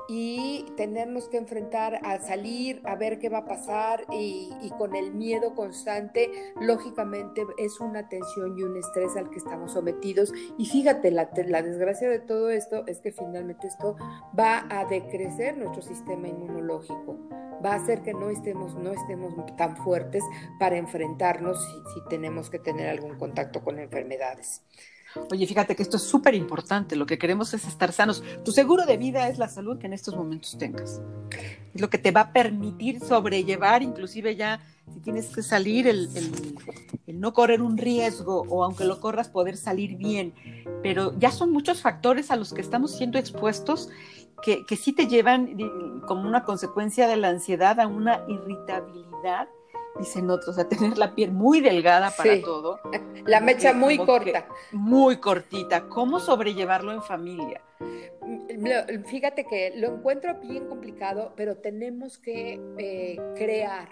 y 0.09 0.65
tenernos 0.77 1.29
que 1.29 1.37
enfrentar 1.37 2.01
a 2.03 2.19
salir, 2.19 2.81
a 2.85 2.97
ver 2.97 3.19
qué 3.19 3.29
va 3.29 3.39
a 3.39 3.45
pasar 3.45 4.07
y, 4.11 4.51
con 4.79 4.97
el 4.97 5.13
miedo 5.13 5.55
constante, 5.55 6.31
lógicamente 6.61 7.43
es 7.59 7.79
una 7.81 8.09
tensión 8.09 8.59
y 8.59 8.63
un 8.63 8.77
estrés 8.77 9.17
al 9.17 9.29
que 9.31 9.37
estamos 9.37 9.73
sometidos. 9.73 10.33
Y 10.57 10.67
fíjate, 10.67 11.11
la, 11.11 11.31
la 11.47 11.63
desgracia 11.63 12.09
de 12.09 12.21
todo 12.21 12.51
esto 12.51 12.87
es 12.87 13.01
que 13.01 13.13
finalmente 13.13 13.67
esto 13.67 13.97
va 14.39 14.67
a 14.71 14.87
decrecer 14.87 15.59
nuestro 15.59 15.83
sistema 15.83 16.29
inmunológico 16.29 17.19
va 17.65 17.73
a 17.73 17.77
hacer 17.77 18.03
que 18.03 18.15
no 18.15 18.31
estemos, 18.31 18.77
no 18.77 18.93
estemos 18.93 19.35
tan 19.57 19.77
fuertes 19.79 20.23
para 20.61 20.77
enfrentarnos 20.77 21.61
si, 21.65 21.73
si 21.95 22.09
tenemos 22.09 22.51
que 22.51 22.61
tener 22.61 22.89
algún 22.89 23.19
contacto 23.19 23.63
con 23.63 23.81
enfermedades. 23.81 24.63
Oye, 25.31 25.47
fíjate 25.47 25.75
que 25.75 25.83
esto 25.83 25.97
es 25.97 26.03
súper 26.03 26.35
importante. 26.35 26.97
Lo 26.97 27.07
que 27.07 27.19
queremos 27.19 27.55
es 27.55 27.67
estar 27.67 27.93
sanos. 27.93 28.23
Tu 28.45 28.53
seguro 28.53 28.87
de 28.87 28.97
vida 28.97 29.29
es 29.29 29.39
la 29.39 29.49
salud 29.49 29.79
que 29.79 29.87
en 29.87 29.93
estos 29.93 30.17
momentos 30.17 30.57
tengas. 30.59 31.01
Es 31.75 31.81
lo 31.81 31.91
que 31.91 31.99
te 31.99 32.11
va 32.11 32.21
a 32.23 32.33
permitir 32.33 33.01
sobrellevar, 33.01 33.83
inclusive 33.83 34.37
ya 34.37 34.61
si 34.93 35.01
tienes 35.01 35.35
que 35.35 35.43
salir, 35.43 35.87
el, 35.87 36.09
el, 37.07 37.21
no 37.21 37.33
correr 37.33 37.63
un 37.63 37.77
riesgo 37.77 38.45
o 38.49 38.65
aunque 38.65 38.85
lo 38.85 39.01
corras, 39.01 39.29
poder 39.29 39.57
salir 39.57 39.97
bien. 39.97 40.33
Pero 40.83 41.19
ya 41.19 41.31
son 41.31 41.53
muchos 41.53 41.83
factores 41.83 42.31
a 42.31 42.37
los 42.37 42.53
que 42.53 42.61
estamos 42.61 42.93
siendo 42.97 43.19
expuestos 43.19 43.91
que, 44.43 44.65
que 44.67 44.77
sí 44.77 44.93
te 44.93 45.07
llevan 45.07 45.57
como 46.07 46.29
una 46.29 46.45
consecuencia 46.45 47.09
de 47.09 47.17
la 47.17 47.29
ansiedad 47.29 47.81
a 47.81 47.87
una 47.87 48.23
irritabilidad 48.29 49.49
dicen 49.99 50.31
otros, 50.31 50.59
a 50.59 50.69
tener 50.69 50.99
la 50.99 51.15
piel 51.15 51.33
muy 51.33 51.61
delgada 51.61 52.11
para 52.11 52.41
todo. 52.41 52.81
La 53.27 53.41
mecha 53.41 53.73
muy 53.73 53.99
corta. 53.99 54.47
Muy 54.73 55.19
cortita. 55.19 55.89
¿Cómo 55.89 56.21
sobrellevarlo 56.21 56.93
en 56.93 57.03
familia? 57.03 57.61
Fíjate 59.07 59.45
que 59.45 59.73
lo 59.77 59.95
encuentro 59.95 60.35
bien 60.41 60.67
complicado, 60.67 61.33
pero 61.37 61.57
tenemos 61.57 62.19
que 62.19 62.61
eh, 62.79 63.19
crear 63.37 63.89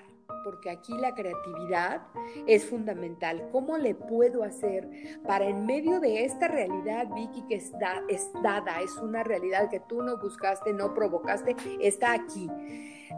porque 0.46 0.70
aquí 0.70 0.96
la 0.96 1.12
creatividad 1.12 2.02
es 2.46 2.64
fundamental. 2.66 3.48
¿Cómo 3.50 3.78
le 3.78 3.96
puedo 3.96 4.44
hacer 4.44 4.88
para 5.26 5.46
en 5.46 5.66
medio 5.66 5.98
de 5.98 6.24
esta 6.24 6.46
realidad, 6.46 7.08
Vicky, 7.16 7.42
que 7.48 7.56
es, 7.56 7.72
es 8.08 8.30
dada, 8.44 8.80
es 8.80 8.96
una 8.98 9.24
realidad 9.24 9.68
que 9.68 9.80
tú 9.80 10.02
no 10.02 10.18
buscaste, 10.18 10.72
no 10.72 10.94
provocaste, 10.94 11.56
está 11.80 12.12
aquí? 12.12 12.48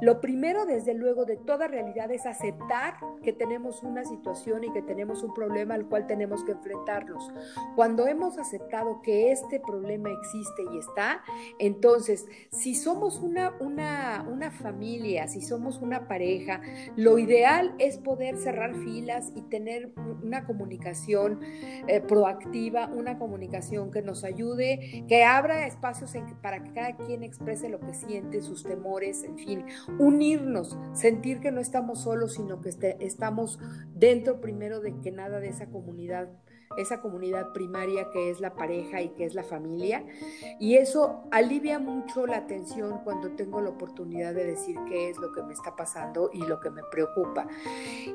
Lo 0.00 0.21
primero, 0.21 0.66
desde 0.66 0.95
luego, 0.95 1.25
de 1.25 1.37
toda 1.37 1.68
realidad 1.68 2.11
es 2.11 2.26
aceptar 2.26 2.95
que 3.23 3.33
tenemos 3.33 3.83
una 3.83 4.04
situación 4.04 4.64
y 4.64 4.73
que 4.73 4.83
tenemos 4.83 5.23
un 5.23 5.35
problema 5.35 5.75
al 5.75 5.87
cual 5.87 6.07
tenemos 6.07 6.45
que 6.45 6.52
enfrentarnos. 6.52 7.33
Cuando 7.76 8.07
hemos 8.07 8.38
aceptado 8.38 9.02
que 9.02 9.33
este 9.33 9.61
problema 9.61 10.11
existe 10.11 10.62
y 10.73 10.78
está, 10.78 11.23
entonces, 11.59 12.26
si 12.50 12.75
somos 12.75 13.21
una, 13.21 13.54
una, 13.61 14.26
una 14.28 14.50
familia, 14.50 15.28
si 15.28 15.40
somos 15.40 15.80
una 15.80 16.09
pareja, 16.09 16.61
lo 16.97 17.18
ideal 17.18 17.75
es 17.78 17.99
poder 17.99 18.37
cerrar 18.37 18.75
filas 18.75 19.33
y 19.35 19.42
tener 19.42 19.92
una 20.23 20.45
comunicación 20.45 21.40
eh, 21.42 22.00
proactiva, 22.00 22.88
una 22.88 23.18
comunicación 23.18 23.90
que 23.90 24.02
nos 24.02 24.25
ayude, 24.25 25.04
que 25.09 25.25
abra 25.25 25.66
espacios 25.66 26.14
para 26.42 26.62
que 26.62 26.73
cada 26.73 26.97
quien 26.97 27.23
exprese 27.23 27.68
lo 27.68 27.80
que 27.80 27.95
siente, 27.95 28.40
sus 28.40 28.64
temores, 28.64 29.25
en 29.25 29.38
fin, 29.38 29.64
unirnos, 29.99 30.76
sentir 30.92 31.40
que 31.40 31.50
no 31.50 31.61
estamos 31.61 32.02
solos, 32.02 32.35
sino 32.35 32.61
que 32.61 32.70
este, 32.70 33.04
estamos 33.04 33.58
dentro 33.94 34.40
primero 34.40 34.80
de 34.80 34.99
que 35.00 35.11
nada 35.11 35.40
de 35.40 35.49
esa 35.49 35.66
comunidad 35.66 36.28
esa 36.76 37.00
comunidad 37.00 37.52
primaria 37.52 38.11
que 38.11 38.30
es 38.30 38.40
la 38.40 38.54
pareja 38.54 39.00
y 39.02 39.08
que 39.11 39.25
es 39.25 39.35
la 39.35 39.42
familia. 39.42 40.04
Y 40.61 40.76
eso 40.76 41.25
alivia 41.30 41.78
mucho 41.78 42.26
la 42.26 42.47
tensión 42.47 43.00
cuando 43.04 43.30
tengo 43.32 43.61
la 43.61 43.70
oportunidad 43.70 44.35
de 44.35 44.44
decir 44.44 44.76
qué 44.88 45.11
es 45.11 45.18
lo 45.18 45.32
que 45.32 45.42
me 45.42 45.54
está 45.54 45.76
pasando 45.76 46.30
y 46.32 46.38
lo 46.38 46.61
que 46.61 46.70
me 46.70 46.82
preocupa. 46.90 47.49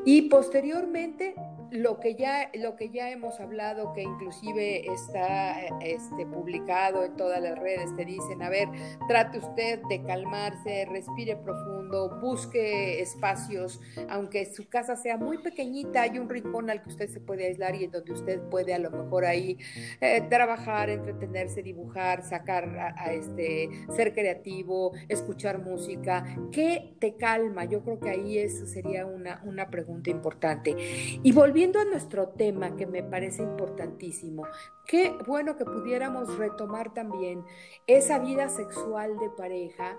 Y 0.06 0.24
posteriormente, 0.24 1.36
lo 1.74 2.00
que 2.00 2.14
ya, 2.14 2.52
lo 2.54 2.76
que 2.76 2.92
ya 2.92 3.10
hemos 3.10 3.40
hablado, 3.40 3.94
que 3.94 4.04
inclusive 4.04 4.86
está 4.94 5.60
este, 5.82 6.24
publicado 6.28 7.04
en 7.04 7.16
todas 7.18 7.42
las 7.42 7.58
redes, 7.58 7.96
te 7.96 8.06
dicen, 8.06 8.44
a 8.44 8.50
ver, 8.50 8.70
trate 9.08 9.40
usted 9.40 9.80
de 9.90 10.04
calmarse, 10.04 10.86
respire 10.86 11.36
profundo, 11.36 12.20
busque 12.22 13.02
espacios, 13.02 13.82
aunque 14.08 14.46
su 14.46 14.70
casa 14.70 14.96
sea 14.96 15.18
muy 15.18 15.40
pequeñita, 15.40 16.04
hay 16.04 16.20
un 16.20 16.30
rincón 16.30 16.70
al 16.70 16.84
que 16.84 16.90
usted 16.90 17.10
se 17.10 17.20
puede 17.20 17.48
aislar 17.48 17.74
y 17.74 17.86
en 17.86 17.92
donde 17.92 18.14
usted 18.14 18.40
puede 18.52 18.76
a 18.76 18.80
lo 18.80 18.92
mejor 18.92 19.26
ahí 19.26 19.58
eh, 20.00 20.22
trabajar, 20.30 20.92
entretenerse, 20.92 21.64
dibujar, 21.64 22.22
sacar 22.22 22.94
a, 22.96 23.14
este, 23.14 23.70
ser 23.96 24.14
creativo, 24.14 24.92
escuchar 25.10 25.58
música. 25.58 26.24
¿Qué 26.52 26.94
te 27.00 27.16
calma? 27.16 27.66
Yo 27.66 27.84
creo 27.84 28.00
que 28.00 28.12
ahí 28.12 28.38
eso 28.38 28.68
sería 28.68 29.08
una, 29.08 29.42
una 29.44 29.72
pregunta 29.72 30.12
importante. 30.12 30.76
Y 31.24 31.32
volviendo 31.32 31.63
a 31.64 31.86
nuestro 31.86 32.30
tema, 32.30 32.76
que 32.76 32.86
me 32.86 33.04
parece 33.04 33.42
importantísimo, 33.42 34.46
qué 34.86 35.16
bueno 35.26 35.56
que 35.56 35.64
pudiéramos 35.64 36.38
retomar 36.38 36.94
también 36.94 37.46
esa 37.88 38.20
vida 38.20 38.50
sexual 38.50 39.18
de 39.18 39.30
pareja. 39.30 39.98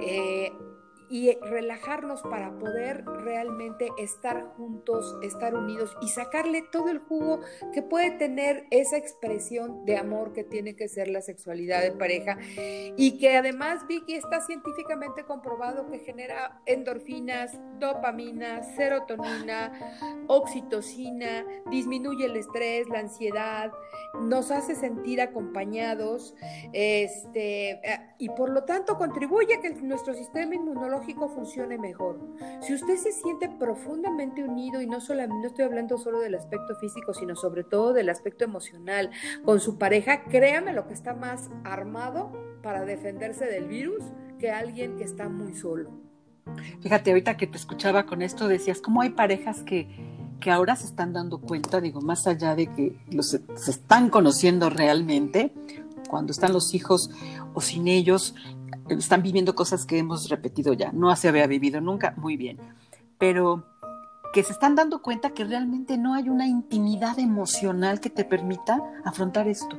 Eh, 0.00 0.52
y 1.10 1.34
relajarnos 1.40 2.22
para 2.22 2.58
poder 2.58 3.04
realmente 3.04 3.88
estar 3.98 4.44
juntos, 4.56 5.16
estar 5.22 5.54
unidos 5.54 5.96
y 6.02 6.08
sacarle 6.08 6.62
todo 6.70 6.88
el 6.90 6.98
jugo 6.98 7.40
que 7.72 7.82
puede 7.82 8.10
tener 8.12 8.66
esa 8.70 8.96
expresión 8.96 9.84
de 9.84 9.96
amor 9.96 10.32
que 10.32 10.44
tiene 10.44 10.76
que 10.76 10.88
ser 10.88 11.08
la 11.08 11.22
sexualidad 11.22 11.82
de 11.82 11.92
pareja. 11.92 12.38
Y 12.96 13.18
que 13.18 13.36
además 13.36 13.86
Vicky 13.86 14.14
está 14.14 14.40
científicamente 14.40 15.24
comprobado 15.24 15.90
que 15.90 15.98
genera 16.00 16.60
endorfinas, 16.66 17.58
dopamina, 17.78 18.62
serotonina, 18.76 20.26
oxitocina, 20.26 21.44
disminuye 21.70 22.26
el 22.26 22.36
estrés, 22.36 22.88
la 22.88 23.00
ansiedad, 23.00 23.72
nos 24.20 24.50
hace 24.50 24.74
sentir 24.74 25.20
acompañados, 25.20 26.34
este, 26.72 27.70
eh, 27.70 28.00
y 28.18 28.28
por 28.30 28.50
lo 28.50 28.64
tanto 28.64 28.96
contribuye 28.98 29.54
a 29.54 29.60
que 29.60 29.70
nuestro 29.70 30.14
sistema 30.14 30.54
inmunológico 30.54 30.97
funcione 31.28 31.78
mejor. 31.78 32.20
Si 32.60 32.74
usted 32.74 32.96
se 32.96 33.12
siente 33.12 33.48
profundamente 33.48 34.44
unido 34.44 34.80
y 34.80 34.86
no 34.86 35.00
solamente 35.00 35.40
no 35.40 35.46
estoy 35.46 35.64
hablando 35.64 35.98
solo 35.98 36.20
del 36.20 36.34
aspecto 36.34 36.74
físico, 36.76 37.14
sino 37.14 37.36
sobre 37.36 37.64
todo 37.64 37.92
del 37.92 38.08
aspecto 38.08 38.44
emocional 38.44 39.10
con 39.44 39.60
su 39.60 39.78
pareja, 39.78 40.24
créame 40.24 40.72
lo 40.72 40.86
que 40.86 40.94
está 40.94 41.14
más 41.14 41.50
armado 41.64 42.32
para 42.62 42.84
defenderse 42.84 43.46
del 43.46 43.66
virus 43.66 44.04
que 44.38 44.50
alguien 44.50 44.96
que 44.96 45.04
está 45.04 45.28
muy 45.28 45.54
solo. 45.54 45.90
Fíjate, 46.80 47.10
ahorita 47.10 47.36
que 47.36 47.46
te 47.46 47.56
escuchaba 47.56 48.06
con 48.06 48.22
esto 48.22 48.48
decías, 48.48 48.80
¿cómo 48.80 49.02
hay 49.02 49.10
parejas 49.10 49.62
que, 49.62 49.88
que 50.40 50.50
ahora 50.50 50.76
se 50.76 50.86
están 50.86 51.12
dando 51.12 51.40
cuenta, 51.40 51.80
digo, 51.80 52.00
más 52.00 52.26
allá 52.26 52.54
de 52.54 52.68
que 52.68 52.98
los, 53.10 53.28
se 53.30 53.70
están 53.70 54.08
conociendo 54.08 54.70
realmente, 54.70 55.52
cuando 56.08 56.32
están 56.32 56.52
los 56.52 56.74
hijos 56.74 57.10
o 57.54 57.60
sin 57.60 57.86
ellos, 57.86 58.34
están 58.88 59.22
viviendo 59.22 59.54
cosas 59.54 59.86
que 59.86 59.98
hemos 59.98 60.28
repetido 60.28 60.72
ya, 60.72 60.92
no 60.92 61.14
se 61.16 61.28
había 61.28 61.46
vivido 61.46 61.80
nunca, 61.80 62.14
muy 62.16 62.36
bien, 62.36 62.58
pero 63.18 63.64
que 64.32 64.42
se 64.42 64.52
están 64.52 64.74
dando 64.74 65.02
cuenta 65.02 65.30
que 65.30 65.44
realmente 65.44 65.96
no 65.96 66.14
hay 66.14 66.28
una 66.28 66.46
intimidad 66.46 67.18
emocional 67.18 68.00
que 68.00 68.10
te 68.10 68.24
permita 68.24 68.80
afrontar 69.04 69.48
esto, 69.48 69.78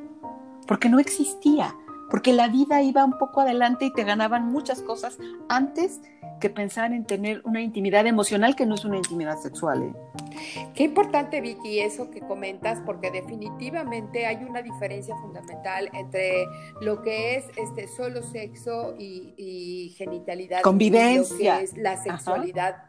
porque 0.67 0.89
no 0.89 0.99
existía. 0.99 1.75
Porque 2.09 2.33
la 2.33 2.47
vida 2.47 2.81
iba 2.81 3.05
un 3.05 3.17
poco 3.17 3.41
adelante 3.41 3.85
y 3.85 3.93
te 3.93 4.03
ganaban 4.03 4.51
muchas 4.51 4.81
cosas 4.81 5.17
antes 5.47 6.01
que 6.39 6.49
pensar 6.49 6.93
en 6.93 7.05
tener 7.05 7.41
una 7.45 7.61
intimidad 7.61 8.07
emocional 8.07 8.55
que 8.55 8.65
no 8.65 8.75
es 8.75 8.85
una 8.85 8.97
intimidad 8.97 9.37
sexual. 9.37 9.83
¿eh? 9.83 10.69
Qué 10.73 10.83
importante, 10.83 11.41
Vicky, 11.41 11.79
eso 11.79 12.09
que 12.09 12.21
comentas, 12.21 12.79
porque 12.85 13.11
definitivamente 13.11 14.25
hay 14.25 14.37
una 14.37 14.61
diferencia 14.61 15.15
fundamental 15.17 15.89
entre 15.93 16.47
lo 16.81 17.01
que 17.01 17.35
es 17.35 17.45
este 17.57 17.87
solo 17.87 18.23
sexo 18.23 18.95
y, 18.97 19.93
genitalidad. 19.97 20.61
Convivencia. 20.61 21.57
que 21.57 21.63
es 21.63 21.77
la 21.77 22.01
sexualidad 22.01 22.83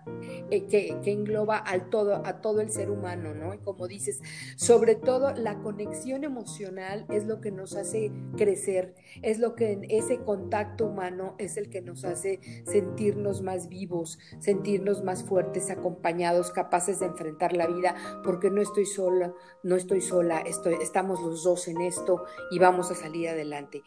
eh, 0.51 0.67
que, 0.67 0.97
que, 1.03 1.13
engloba 1.13 1.57
al 1.57 1.91
todo, 1.91 2.23
a 2.25 2.41
todo 2.41 2.61
el 2.61 2.71
ser 2.71 2.91
humano, 2.91 3.35
¿no? 3.35 3.53
Y 3.55 3.59
como 3.59 3.89
dices, 3.89 4.21
sobre 4.57 4.95
todo 4.95 5.33
la 5.33 5.57
conexión 5.57 6.23
emocional 6.23 7.07
es 7.09 7.25
lo 7.25 7.41
que 7.41 7.51
nos 7.51 7.75
hace 7.75 8.13
crecer, 8.37 8.95
es 9.23 9.39
lo 9.39 9.55
que 9.55 9.81
ese 9.89 10.19
contacto 10.19 10.87
humano 10.87 11.35
es 11.39 11.57
el 11.57 11.71
que 11.71 11.81
nos 11.81 12.05
hace 12.05 12.41
sentirnos 12.65 13.43
más 13.43 13.69
vivos, 13.69 14.19
sentirnos 14.39 15.03
más 15.03 15.25
fuertes, 15.25 15.71
acompañados, 15.71 16.51
capaces 16.51 17.01
de 17.01 17.07
enfrentar 17.07 17.53
la 17.53 17.67
vida, 17.67 17.95
porque 18.25 18.51
no 18.51 18.61
estoy 18.61 18.87
sola, 18.87 19.33
no 19.63 19.77
estoy 19.77 20.01
sola, 20.01 20.41
estoy, 20.41 20.75
estamos 20.81 21.21
los 21.23 21.45
dos 21.45 21.69
en 21.69 21.81
esto 21.81 22.25
y 22.51 22.59
vamos 22.59 22.91
a 22.91 22.95
salir 22.95 23.29
adelante. 23.29 23.83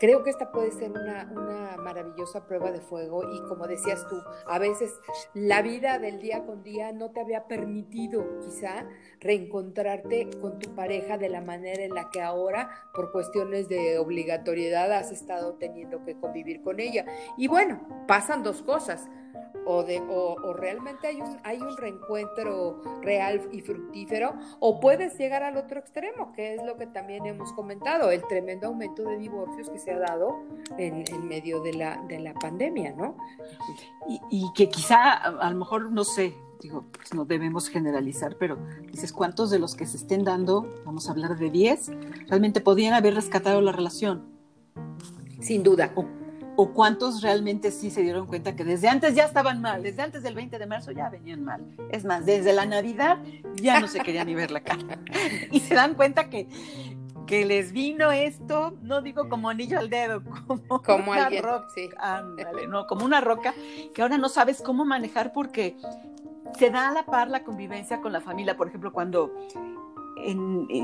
Creo 0.00 0.22
que 0.22 0.30
esta 0.30 0.52
puede 0.52 0.70
ser 0.70 0.90
una, 0.90 1.30
una 1.32 1.76
maravillosa 1.76 2.46
prueba 2.46 2.70
de 2.70 2.80
fuego 2.80 3.22
y 3.32 3.40
como 3.48 3.66
decías 3.66 4.06
tú, 4.08 4.16
a 4.46 4.58
veces 4.58 4.92
la 5.34 5.62
vida 5.62 5.98
del 5.98 6.20
día 6.20 6.44
con 6.44 6.62
día 6.62 6.92
no 6.92 7.10
te 7.10 7.20
había 7.20 7.46
permitido 7.46 8.38
quizá 8.40 8.86
reencontrarte 9.20 10.30
con 10.40 10.58
tu 10.58 10.74
pareja 10.74 11.18
de 11.18 11.28
la 11.28 11.40
manera 11.40 11.82
en 11.82 11.94
la 11.94 12.10
que 12.10 12.20
ahora, 12.20 12.70
por 12.94 13.12
cuestiones 13.12 13.68
de 13.68 13.98
obligatoriedad, 13.98 14.67
has 14.76 15.10
estado 15.12 15.54
teniendo 15.54 16.04
que 16.04 16.14
convivir 16.16 16.62
con 16.62 16.80
ella. 16.80 17.04
Y 17.36 17.48
bueno, 17.48 17.80
pasan 18.06 18.42
dos 18.42 18.62
cosas 18.62 19.08
o, 19.64 19.82
de, 19.82 20.00
o, 20.00 20.52
realmente 20.54 21.08
hay 21.08 21.20
un, 21.20 21.36
hay 21.44 21.60
un 21.60 21.76
reencuentro 21.76 22.80
real 23.02 23.48
y 23.52 23.60
fructífero, 23.60 24.34
o 24.60 24.80
puedes 24.80 25.18
llegar 25.18 25.42
al 25.42 25.58
otro 25.58 25.78
extremo, 25.78 26.32
que 26.32 26.54
es 26.54 26.64
lo 26.64 26.78
que 26.78 26.86
también 26.86 27.26
hemos 27.26 27.52
comentado, 27.52 28.10
el 28.10 28.26
tremendo 28.28 28.68
aumento 28.68 29.02
de 29.02 29.18
divorcios 29.18 29.68
que 29.68 29.78
se 29.78 29.92
ha 29.92 29.98
dado 29.98 30.40
en, 30.78 31.04
medio 31.28 31.60
de 31.60 31.74
la, 31.74 32.02
de 32.08 32.18
la 32.18 32.32
pandemia, 32.32 32.94
¿no? 32.94 33.18
Y, 34.08 34.20
y 34.30 34.52
que 34.54 34.70
quizá, 34.70 35.12
a 35.12 35.50
lo 35.50 35.58
mejor, 35.58 35.92
no 35.92 36.04
sé, 36.04 36.34
digo, 36.62 36.86
pues 36.90 37.12
no 37.12 37.26
debemos 37.26 37.68
generalizar, 37.68 38.36
pero 38.38 38.56
dices, 38.90 39.12
¿cuántos 39.12 39.50
de 39.50 39.58
los 39.58 39.74
que 39.74 39.86
se 39.86 39.98
estén 39.98 40.24
dando, 40.24 40.66
vamos 40.86 41.08
a 41.08 41.12
hablar 41.12 41.36
de 41.36 41.50
10, 41.50 41.90
realmente 42.28 42.62
podían 42.62 42.94
haber 42.94 43.14
rescatado 43.14 43.60
la 43.60 43.72
relación? 43.72 44.37
Sin 45.40 45.62
duda 45.62 45.92
o 46.60 46.72
cuántos 46.72 47.22
realmente 47.22 47.70
sí 47.70 47.88
se 47.88 48.02
dieron 48.02 48.26
cuenta 48.26 48.56
que 48.56 48.64
desde 48.64 48.88
antes 48.88 49.14
ya 49.14 49.26
estaban 49.26 49.60
mal, 49.60 49.80
desde 49.80 50.02
antes 50.02 50.24
del 50.24 50.34
20 50.34 50.58
de 50.58 50.66
marzo 50.66 50.90
ya 50.90 51.08
venían 51.08 51.44
mal. 51.44 51.64
Es 51.92 52.04
más, 52.04 52.26
desde 52.26 52.52
la 52.52 52.66
Navidad 52.66 53.18
ya 53.54 53.78
no 53.78 53.86
se 53.86 54.00
querían 54.00 54.26
ni 54.26 54.34
ver 54.34 54.50
la 54.50 54.60
cara. 54.60 54.98
Y 55.52 55.60
se 55.60 55.76
dan 55.76 55.94
cuenta 55.94 56.28
que, 56.28 56.48
que 57.28 57.44
les 57.44 57.70
vino 57.70 58.10
esto, 58.10 58.76
no 58.82 59.02
digo 59.02 59.28
como 59.28 59.48
anillo 59.48 59.78
al 59.78 59.88
dedo, 59.88 60.20
como, 60.48 60.82
como 60.82 61.12
una 61.12 61.30
roca, 61.30 62.24
no, 62.68 62.88
como 62.88 63.04
una 63.04 63.20
roca 63.20 63.54
que 63.94 64.02
ahora 64.02 64.18
no 64.18 64.28
sabes 64.28 64.60
cómo 64.60 64.84
manejar 64.84 65.32
porque 65.32 65.76
se 66.58 66.70
da 66.70 66.88
a 66.88 66.92
la 66.92 67.06
par 67.06 67.30
la 67.30 67.44
convivencia 67.44 68.00
con 68.00 68.12
la 68.12 68.20
familia. 68.20 68.56
Por 68.56 68.66
ejemplo, 68.66 68.92
cuando 68.92 69.32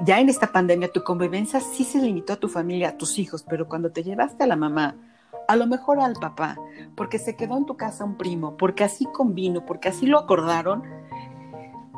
ya 0.05 0.21
en 0.21 0.29
esta 0.29 0.53
pandemia 0.53 0.93
tu 0.93 1.03
convivencia 1.03 1.61
sí 1.61 1.85
se 1.85 2.01
limitó 2.01 2.33
a 2.33 2.37
tu 2.37 2.49
familia, 2.49 2.91
a 2.91 2.97
tus 2.97 3.19
hijos, 3.19 3.45
pero 3.49 3.69
cuando 3.69 3.91
te 3.91 4.03
llevaste 4.03 4.45
a 4.45 4.47
la 4.47 4.57
mamá, 4.57 4.97
a 5.49 5.57
lo 5.57 5.67
mejor 5.67 6.01
al 6.01 6.15
papá, 6.15 6.57
porque 6.97 7.19
se 7.19 7.37
quedó 7.37 7.57
en 7.57 7.67
tu 7.67 7.77
casa 7.77 8.05
un 8.05 8.17
primo, 8.17 8.57
porque 8.57 8.85
así 8.85 9.07
convino, 9.07 9.65
porque 9.67 9.89
así 9.89 10.07
lo 10.07 10.19
acordaron, 10.19 10.83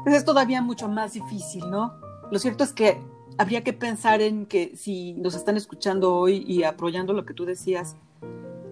pues 0.02 0.16
es 0.16 0.24
todavía 0.24 0.62
mucho 0.62 0.88
más 0.88 1.12
difícil, 1.12 1.70
¿no? 1.70 1.94
Lo 2.30 2.38
cierto 2.38 2.64
es 2.64 2.72
que 2.72 3.00
habría 3.38 3.62
que 3.62 3.72
pensar 3.72 4.20
en 4.20 4.46
que 4.46 4.76
si 4.76 5.14
nos 5.14 5.34
están 5.34 5.56
escuchando 5.56 6.14
hoy 6.14 6.44
y 6.46 6.64
apoyando 6.64 7.12
lo 7.12 7.24
que 7.24 7.34
tú 7.34 7.44
decías, 7.44 7.96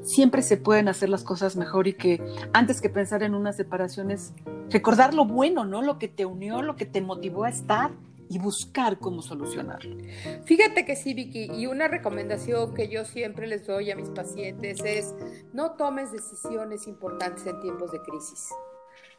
siempre 0.02 0.42
se 0.42 0.56
pueden 0.56 0.88
hacer 0.88 1.08
las 1.08 1.24
cosas 1.24 1.56
mejor 1.56 1.88
y 1.88 1.94
que 1.94 2.22
antes 2.52 2.80
que 2.80 2.90
pensar 2.90 3.22
en 3.22 3.34
unas 3.34 3.56
separaciones, 3.56 4.32
recordar 4.70 5.14
lo 5.14 5.24
bueno, 5.24 5.64
¿no? 5.64 5.82
Lo 5.82 5.98
que 5.98 6.08
te 6.08 6.26
unió, 6.26 6.62
lo 6.62 6.76
que 6.76 6.86
te 6.86 7.00
motivó 7.00 7.44
a 7.44 7.48
estar 7.48 7.90
y 8.28 8.38
buscar 8.38 8.98
cómo 8.98 9.22
solucionarlo. 9.22 9.96
Fíjate 10.44 10.84
que 10.84 10.96
sí, 10.96 11.14
Vicky, 11.14 11.50
y 11.52 11.66
una 11.66 11.88
recomendación 11.88 12.74
que 12.74 12.88
yo 12.88 13.04
siempre 13.04 13.46
les 13.46 13.66
doy 13.66 13.90
a 13.90 13.96
mis 13.96 14.10
pacientes 14.10 14.80
es 14.84 15.14
no 15.52 15.72
tomes 15.72 16.12
decisiones 16.12 16.86
importantes 16.86 17.46
en 17.46 17.60
tiempos 17.60 17.92
de 17.92 18.00
crisis. 18.00 18.48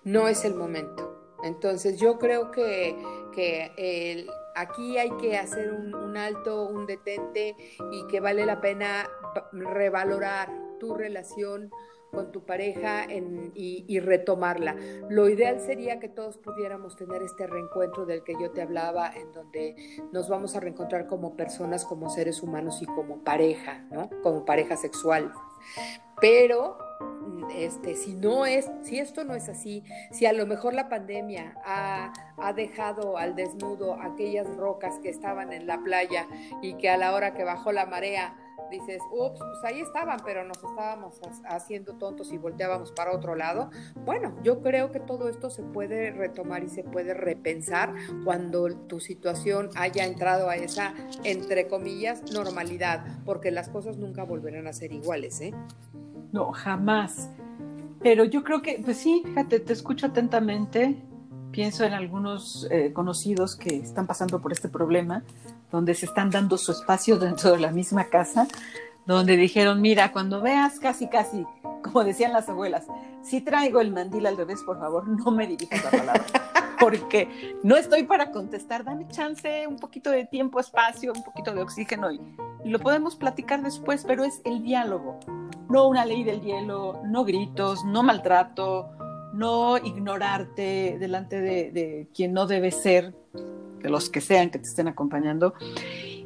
No 0.04 0.28
es 0.28 0.46
el 0.46 0.56
momento. 0.56 1.36
Entonces 1.44 2.00
yo 2.00 2.18
creo 2.18 2.52
que, 2.52 2.96
que 3.34 4.26
aquí 4.56 4.98
hay 4.98 5.12
que 5.18 5.38
hacer 5.38 5.72
un, 5.72 5.94
un 5.94 6.18
alto, 6.18 6.68
un 6.68 6.86
detente 6.86 7.56
y 7.92 8.08
que 8.08 8.20
vale 8.20 8.46
la 8.46 8.62
pena 8.62 9.08
revalorar 9.52 10.50
tu 10.80 10.96
relación 10.96 11.72
con 12.16 12.32
tu 12.32 12.46
pareja 12.46 13.06
y, 13.54 14.00
retomarla. 14.00 14.76
Lo 15.10 15.30
ideal 15.30 15.60
sería 15.60 16.00
que 16.00 16.10
todos 16.10 16.38
pudiéramos 16.38 16.96
tener 16.96 17.22
este 17.22 17.48
reencuentro 17.48 18.06
del 18.06 18.24
que 18.24 18.34
yo 18.40 18.52
te 18.52 18.62
hablaba, 18.62 19.12
en 19.14 19.32
donde 19.32 19.76
nos 20.12 20.30
vamos 20.30 20.56
a 20.56 20.60
reencontrar 20.60 21.08
como 21.08 21.36
personas, 21.36 21.86
como 21.86 22.10
seres 22.10 22.42
humanos 22.42 22.82
y 22.82 22.86
como 22.86 23.24
pareja, 23.24 23.86
¿no? 23.92 24.10
Como 24.24 24.46
pareja 24.46 24.78
sexual. 24.78 25.32
Pero 26.22 26.78
este, 27.54 27.96
si 27.96 28.16
no 28.16 28.46
es, 28.46 28.70
si 28.84 29.00
esto 29.00 29.24
no 29.24 29.36
es 29.36 29.50
así, 29.50 29.84
si 30.12 30.26
a 30.26 30.34
lo 30.34 30.46
mejor 30.46 30.74
la 30.74 30.90
pandemia 30.90 31.56
ha, 31.66 32.14
ha, 32.38 32.54
dejado 32.54 33.18
al 33.18 33.36
desnudo 33.36 34.00
aquellas 34.02 34.48
rocas 34.56 35.00
que 35.00 35.10
estaban 35.10 35.52
en 35.52 35.68
la 35.68 35.80
playa 35.80 36.28
y 36.62 36.76
que 36.76 36.90
a 36.90 36.98
la 36.98 37.14
hora 37.14 37.34
que 37.34 37.44
bajó 37.44 37.72
la 37.72 37.86
marea 37.86 38.36
dices, 38.70 39.02
ups, 39.12 39.40
pues 39.40 39.64
ahí 39.64 39.82
estaban, 39.82 40.20
pero 40.26 40.44
nos 40.44 40.58
estábamos 40.58 41.20
haciendo 41.48 41.94
tontos 41.94 42.32
y 42.32 42.38
volteábamos 42.38 42.92
para 42.92 43.14
otro 43.14 43.36
lado. 43.36 43.70
Bueno, 44.06 44.36
yo 44.44 44.62
creo 44.62 44.92
que 44.92 45.00
todo 45.00 45.30
esto 45.30 45.50
se 45.50 45.64
puede 45.64 46.12
retomar 46.12 46.64
y 46.64 46.70
se 46.70 46.84
puede 46.84 47.14
repensar 47.14 47.94
cuando 48.24 48.76
tu 48.76 49.00
situación 49.00 49.70
haya 49.76 50.06
entrado 50.06 50.50
a 50.50 50.56
esa, 50.56 50.94
entre 51.24 51.68
comillas, 51.68 52.32
normalidad, 52.32 53.06
porque 53.26 53.52
las 53.52 53.70
cosas 53.70 53.98
nunca 53.98 54.24
volverán 54.24 54.68
a 54.68 54.74
ser 54.74 54.94
iguales, 54.94 55.42
¿eh? 55.42 55.54
No, 56.32 56.52
jamás. 56.52 57.30
Pero 58.02 58.24
yo 58.24 58.44
creo 58.44 58.62
que, 58.62 58.82
pues 58.84 58.98
sí, 58.98 59.24
fíjate, 59.26 59.60
te 59.60 59.74
escucho 59.74 60.08
atentamente, 60.08 60.96
pienso 61.56 61.86
en 61.86 61.94
algunos 61.94 62.68
eh, 62.70 62.92
conocidos 62.92 63.56
que 63.56 63.78
están 63.78 64.08
pasando 64.08 64.42
por 64.42 64.52
este 64.52 64.68
problema 64.68 65.24
donde 65.72 65.96
se 65.96 66.06
están 66.06 66.30
dando 66.30 66.58
su 66.58 66.74
espacio 66.74 67.18
dentro 67.20 67.52
de 67.52 67.60
la 67.60 67.72
misma 67.72 68.06
casa, 68.06 68.46
donde 69.06 69.38
dijeron, 69.38 69.82
mira, 69.82 70.12
cuando 70.12 70.42
veas 70.42 70.80
casi, 70.80 71.08
casi, 71.08 71.46
como 71.82 72.04
decían 72.04 72.34
las 72.34 72.50
abuelas, 72.50 72.88
si 73.24 73.40
traigo 73.40 73.80
el 73.80 73.92
mandil 73.92 74.26
al 74.26 74.36
revés, 74.36 74.64
por 74.64 74.80
favor, 74.80 75.08
no 75.08 75.32
me 75.32 75.48
dirijas 75.48 75.82
la 75.86 75.92
palabra, 75.92 76.26
porque 76.80 77.56
no 77.64 77.78
estoy 77.78 78.04
para 78.04 78.32
contestar, 78.32 78.84
dame 78.84 79.08
chance, 79.08 79.66
un 79.66 79.78
poquito 79.78 80.12
de 80.12 80.26
tiempo, 80.26 80.60
espacio, 80.60 81.14
un 81.14 81.24
poquito 81.24 81.54
de 81.54 81.62
oxígeno 81.62 82.12
y, 82.12 82.20
lo 82.66 82.80
podemos 82.80 83.16
platicar 83.16 83.62
después, 83.62 84.04
pero 84.08 84.24
es 84.24 84.42
el 84.44 84.64
diálogo, 84.64 85.20
no 85.70 85.88
una 85.88 86.04
ley 86.04 86.24
del 86.24 86.42
hielo, 86.42 87.00
no 87.06 87.24
gritos, 87.24 87.86
no 87.86 88.02
maltrato, 88.02 88.95
no 89.36 89.78
ignorarte 89.78 90.98
delante 91.00 91.40
de, 91.42 91.72
de 91.72 92.10
quien 92.14 92.34
no 92.34 92.48
debe 92.48 92.72
ser, 92.72 93.14
de 93.82 93.90
los 93.90 94.10
que 94.10 94.22
sean 94.22 94.50
que 94.50 94.60
te 94.60 94.68
estén 94.68 94.88
acompañando. 94.88 95.54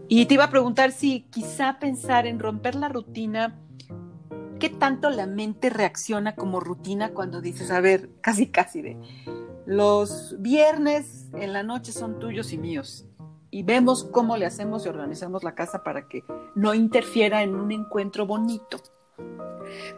Y 0.08 0.26
te 0.26 0.34
iba 0.34 0.46
a 0.46 0.50
preguntar 0.50 0.92
si 0.92 1.22
quizá 1.30 1.78
pensar 1.80 2.26
en 2.26 2.40
romper 2.40 2.74
la 2.76 2.90
rutina, 2.90 3.60
¿qué 4.60 4.70
tanto 4.70 5.10
la 5.10 5.28
mente 5.28 5.70
reacciona 5.70 6.36
como 6.36 6.60
rutina 6.60 7.12
cuando 7.14 7.42
dices, 7.42 7.70
a 7.70 7.80
ver, 7.80 8.10
casi 8.22 8.48
casi 8.48 8.82
de, 8.82 8.98
los 9.66 10.36
viernes 10.40 11.28
en 11.34 11.54
la 11.54 11.62
noche 11.62 11.92
son 11.92 12.20
tuyos 12.20 12.54
y 12.54 12.58
míos? 12.58 13.06
Y 13.52 13.64
vemos 13.64 14.04
cómo 14.04 14.36
le 14.36 14.46
hacemos 14.46 14.86
y 14.86 14.90
organizamos 14.90 15.44
la 15.44 15.54
casa 15.54 15.84
para 15.84 16.08
que 16.08 16.24
no 16.56 16.74
interfiera 16.74 17.44
en 17.44 17.56
un 17.56 17.72
encuentro 17.72 18.26
bonito. 18.26 18.82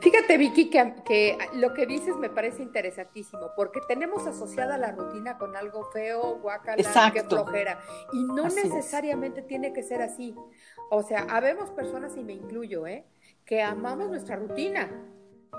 Fíjate, 0.02 0.38
Vicky, 0.38 0.70
que, 0.70 1.38
lo 1.54 1.74
que 1.74 1.86
dices 1.86 2.18
me 2.18 2.30
parece 2.30 2.62
interesantísimo, 2.64 3.52
porque 3.56 3.80
tenemos 3.88 4.28
asociada 4.28 4.78
la 4.78 4.92
rutina 4.92 5.38
con 5.38 5.56
algo 5.56 5.86
feo, 5.92 6.40
guacala, 6.42 7.12
que 7.14 7.24
flojera, 7.24 7.80
y 8.12 8.24
no 8.24 8.46
necesariamente 8.50 9.42
tiene 9.42 9.74
que 9.74 9.84
ser 9.84 10.02
así. 10.02 10.36
O 10.90 11.04
sea, 11.04 11.26
habemos 11.30 11.70
personas, 11.70 12.18
y 12.18 12.24
me 12.24 12.34
incluyo, 12.34 12.86
¿eh? 12.86 13.06
que 13.46 13.62
amamos 13.62 14.10
nuestra 14.10 14.36
rutina. 14.36 14.90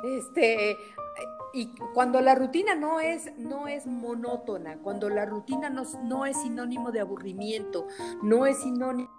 Este, 0.05 0.77
y 1.53 1.75
cuando 1.95 2.21
la 2.21 2.35
rutina 2.35 2.75
no 2.75 3.01
es, 3.01 3.37
no 3.37 3.69
es 3.69 3.87
monótona, 3.87 4.79
cuando 4.79 5.09
la 5.09 5.27
rutina 5.27 5.71
no, 5.71 5.85
no 6.03 6.27
es 6.27 6.41
sinónimo 6.41 6.91
de 6.91 7.01
aburrimiento, 7.01 7.87
no 8.23 8.47
es 8.47 8.63
sinónimo 8.63 9.11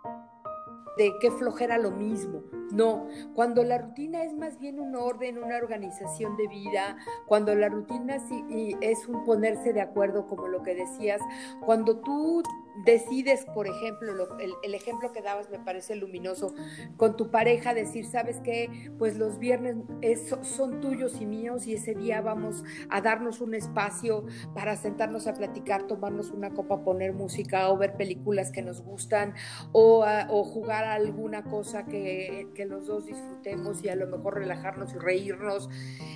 de 0.97 1.13
qué 1.19 1.31
flojera 1.31 1.77
lo 1.77 1.91
mismo. 1.91 2.43
No, 2.71 3.07
cuando 3.35 3.63
la 3.63 3.77
rutina 3.77 4.23
es 4.23 4.33
más 4.33 4.57
bien 4.59 4.79
un 4.79 4.95
orden, 4.95 5.37
una 5.37 5.57
organización 5.57 6.35
de 6.37 6.47
vida, 6.47 6.97
cuando 7.27 7.53
la 7.53 7.69
rutina 7.69 8.17
es 8.81 9.07
un 9.07 9.23
ponerse 9.25 9.73
de 9.73 9.81
acuerdo, 9.81 10.25
como 10.27 10.47
lo 10.47 10.63
que 10.63 10.73
decías, 10.73 11.21
cuando 11.61 11.99
tú 11.99 12.41
decides, 12.85 13.45
por 13.53 13.67
ejemplo, 13.67 14.37
el, 14.39 14.73
ejemplo 14.73 15.11
que 15.11 15.21
dabas 15.21 15.49
me 15.49 15.59
parece 15.59 15.95
luminoso, 15.95 16.53
con 16.97 17.15
tu 17.15 17.29
pareja 17.29 17.73
decir, 17.73 18.05
¿sabes 18.05 18.39
qué? 18.43 18.91
Pues 18.97 19.17
los 19.17 19.39
viernes 19.39 19.77
son 20.41 20.81
tuyos 20.81 21.21
y 21.21 21.25
míos 21.25 21.67
y 21.67 21.75
ese 21.75 21.93
día 21.95 22.21
vamos 22.21 22.63
a 22.89 23.01
darnos 23.01 23.41
un 23.41 23.53
espacio 23.53 24.25
para 24.53 24.75
sentarnos 24.75 25.27
a 25.27 25.33
platicar, 25.33 25.83
tomarnos 25.83 26.31
una 26.31 26.51
copa, 26.51 26.83
poner 26.83 27.13
música 27.13 27.69
o 27.69 27.77
ver 27.77 27.95
películas 27.95 28.51
que 28.51 28.61
nos 28.61 28.81
gustan 28.81 29.33
o, 29.71 30.03
jugar 30.43 30.83
a 30.83 30.93
alguna 30.93 31.43
cosa 31.43 31.85
que, 31.85 32.47
que 32.53 32.65
los 32.65 32.85
dos 32.87 33.05
disfrutemos 33.05 33.83
y 33.83 33.89
a 33.89 33.95
lo 33.95 34.07
mejor 34.07 34.35
relajarnos 34.35 34.93
y 34.93 34.97
reírnos. 34.97 35.69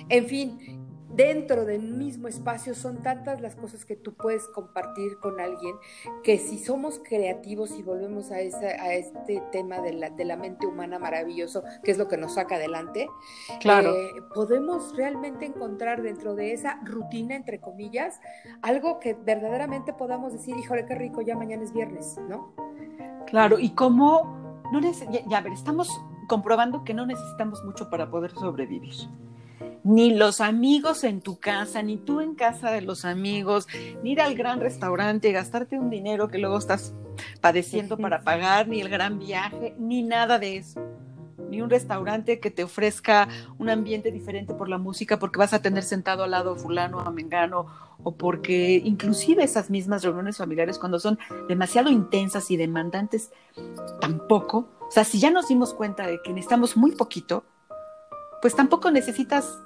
En 0.08 0.26
fin, 0.26 0.87
dentro 1.18 1.64
del 1.64 1.82
mismo 1.82 2.28
espacio 2.28 2.76
son 2.76 3.02
tantas 3.02 3.40
las 3.40 3.56
cosas 3.56 3.84
que 3.84 3.96
tú 3.96 4.14
puedes 4.14 4.46
compartir 4.46 5.18
con 5.18 5.40
alguien 5.40 5.74
que 6.22 6.38
si 6.38 6.60
somos 6.60 7.00
creativos 7.02 7.72
y 7.76 7.82
volvemos 7.82 8.30
a, 8.30 8.36
a 8.36 8.92
este 8.94 9.42
tema 9.50 9.80
de 9.80 9.94
la, 9.94 10.10
de 10.10 10.24
la, 10.24 10.36
mente 10.36 10.68
humana 10.68 11.00
maravilloso, 11.00 11.64
que 11.82 11.90
es 11.90 11.98
lo 11.98 12.06
que 12.06 12.16
nos 12.16 12.34
saca 12.34 12.54
adelante, 12.54 13.08
claro. 13.58 13.96
Eh, 13.96 14.22
podemos 14.32 14.96
realmente 14.96 15.44
encontrar 15.44 16.02
dentro 16.02 16.36
de 16.36 16.52
esa 16.52 16.78
rutina, 16.84 17.34
entre 17.34 17.58
comillas, 17.58 18.20
algo 18.62 19.00
que 19.00 19.14
verdaderamente 19.14 19.92
podamos 19.92 20.32
decir, 20.32 20.56
híjole, 20.56 20.86
qué 20.86 20.94
rico, 20.94 21.20
ya 21.20 21.36
mañana 21.36 21.64
es 21.64 21.72
viernes, 21.72 22.16
¿no? 22.28 22.54
Claro, 23.26 23.58
y 23.58 23.70
como, 23.70 24.62
no 24.72 24.80
ya, 24.80 24.92
ya, 25.28 25.38
a 25.38 25.40
ver, 25.40 25.52
estamos 25.52 26.00
comprobando 26.28 26.84
que 26.84 26.94
no 26.94 27.06
necesitamos 27.06 27.64
mucho 27.64 27.90
para 27.90 28.08
poder 28.08 28.30
sobrevivir 28.30 28.94
ni 29.88 30.14
los 30.14 30.42
amigos 30.42 31.02
en 31.02 31.22
tu 31.22 31.38
casa, 31.38 31.82
ni 31.82 31.96
tú 31.96 32.20
en 32.20 32.34
casa 32.34 32.70
de 32.70 32.82
los 32.82 33.06
amigos, 33.06 33.66
ni 34.02 34.12
ir 34.12 34.20
al 34.20 34.34
gran 34.34 34.60
restaurante, 34.60 35.32
gastarte 35.32 35.78
un 35.78 35.88
dinero 35.88 36.28
que 36.28 36.36
luego 36.36 36.58
estás 36.58 36.92
padeciendo 37.40 37.96
para 37.96 38.20
pagar, 38.20 38.68
ni 38.68 38.82
el 38.82 38.90
gran 38.90 39.18
viaje, 39.18 39.74
ni 39.78 40.02
nada 40.02 40.38
de 40.38 40.58
eso. 40.58 40.78
Ni 41.48 41.62
un 41.62 41.70
restaurante 41.70 42.38
que 42.38 42.50
te 42.50 42.64
ofrezca 42.64 43.28
un 43.56 43.70
ambiente 43.70 44.12
diferente 44.12 44.52
por 44.52 44.68
la 44.68 44.76
música, 44.76 45.18
porque 45.18 45.38
vas 45.38 45.54
a 45.54 45.62
tener 45.62 45.82
sentado 45.82 46.22
al 46.22 46.32
lado 46.32 46.54
fulano 46.56 46.98
o 46.98 47.10
mengano, 47.10 47.64
o 48.02 48.14
porque 48.14 48.82
inclusive 48.84 49.42
esas 49.42 49.70
mismas 49.70 50.04
reuniones 50.04 50.36
familiares 50.36 50.78
cuando 50.78 51.00
son 51.00 51.18
demasiado 51.48 51.88
intensas 51.88 52.50
y 52.50 52.58
demandantes, 52.58 53.30
tampoco. 54.02 54.68
O 54.86 54.90
sea, 54.90 55.04
si 55.04 55.18
ya 55.18 55.30
nos 55.30 55.48
dimos 55.48 55.72
cuenta 55.72 56.06
de 56.06 56.20
que 56.20 56.34
necesitamos 56.34 56.76
muy 56.76 56.92
poquito, 56.92 57.44
pues 58.42 58.54
tampoco 58.54 58.90
necesitas 58.90 59.62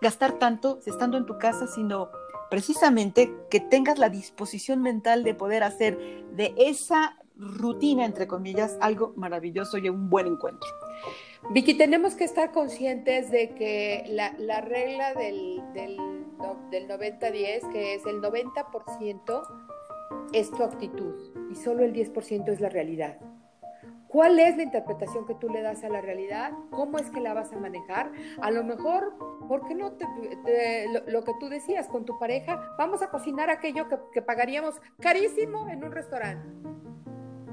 gastar 0.00 0.38
tanto 0.38 0.80
estando 0.86 1.16
en 1.16 1.26
tu 1.26 1.38
casa, 1.38 1.66
sino 1.66 2.10
precisamente 2.50 3.32
que 3.50 3.60
tengas 3.60 3.98
la 3.98 4.08
disposición 4.08 4.82
mental 4.82 5.24
de 5.24 5.34
poder 5.34 5.62
hacer 5.62 5.98
de 6.32 6.54
esa 6.56 7.16
rutina, 7.36 8.04
entre 8.04 8.26
comillas, 8.26 8.76
algo 8.80 9.12
maravilloso 9.16 9.78
y 9.78 9.88
un 9.88 10.08
buen 10.08 10.26
encuentro. 10.26 10.68
Vicky, 11.50 11.74
tenemos 11.74 12.14
que 12.14 12.24
estar 12.24 12.50
conscientes 12.52 13.30
de 13.30 13.50
que 13.50 14.04
la, 14.08 14.60
regla 14.60 15.14
del, 15.14 15.62
del, 15.74 15.96
del 16.70 16.88
90-10, 16.88 17.72
que 17.72 17.94
es 17.94 18.06
el 18.06 18.20
90% 18.20 19.42
es 20.32 20.50
tu 20.50 20.62
actitud 20.62 21.14
y 21.50 21.54
solo 21.54 21.84
el 21.84 21.92
10% 21.92 22.48
es 22.48 22.60
la 22.60 22.68
realidad. 22.68 23.18
¿Cuál 24.16 24.38
es 24.38 24.56
la 24.56 24.62
interpretación 24.62 25.26
que 25.26 25.34
tú 25.34 25.50
le 25.50 25.60
das 25.60 25.84
a 25.84 25.90
la 25.90 26.00
realidad? 26.00 26.52
¿Cómo 26.70 26.96
es 26.96 27.10
que 27.10 27.20
la 27.20 27.34
vas 27.34 27.52
a 27.52 27.58
manejar? 27.58 28.10
A 28.40 28.50
lo 28.50 28.64
mejor, 28.64 29.12
¿por 29.46 29.68
qué 29.68 29.74
no 29.74 29.92
te, 29.92 30.06
lo, 31.06 31.22
que 31.22 31.34
tú 31.38 31.50
decías 31.50 31.86
con 31.86 32.06
tu 32.06 32.18
pareja? 32.18 32.74
Vamos 32.78 33.02
a 33.02 33.10
cocinar 33.10 33.50
aquello 33.50 33.90
que, 33.90 33.98
que 34.14 34.22
pagaríamos 34.22 34.80
carísimo 35.00 35.68
en 35.68 35.84
un 35.84 35.92
restaurante. 35.92 36.48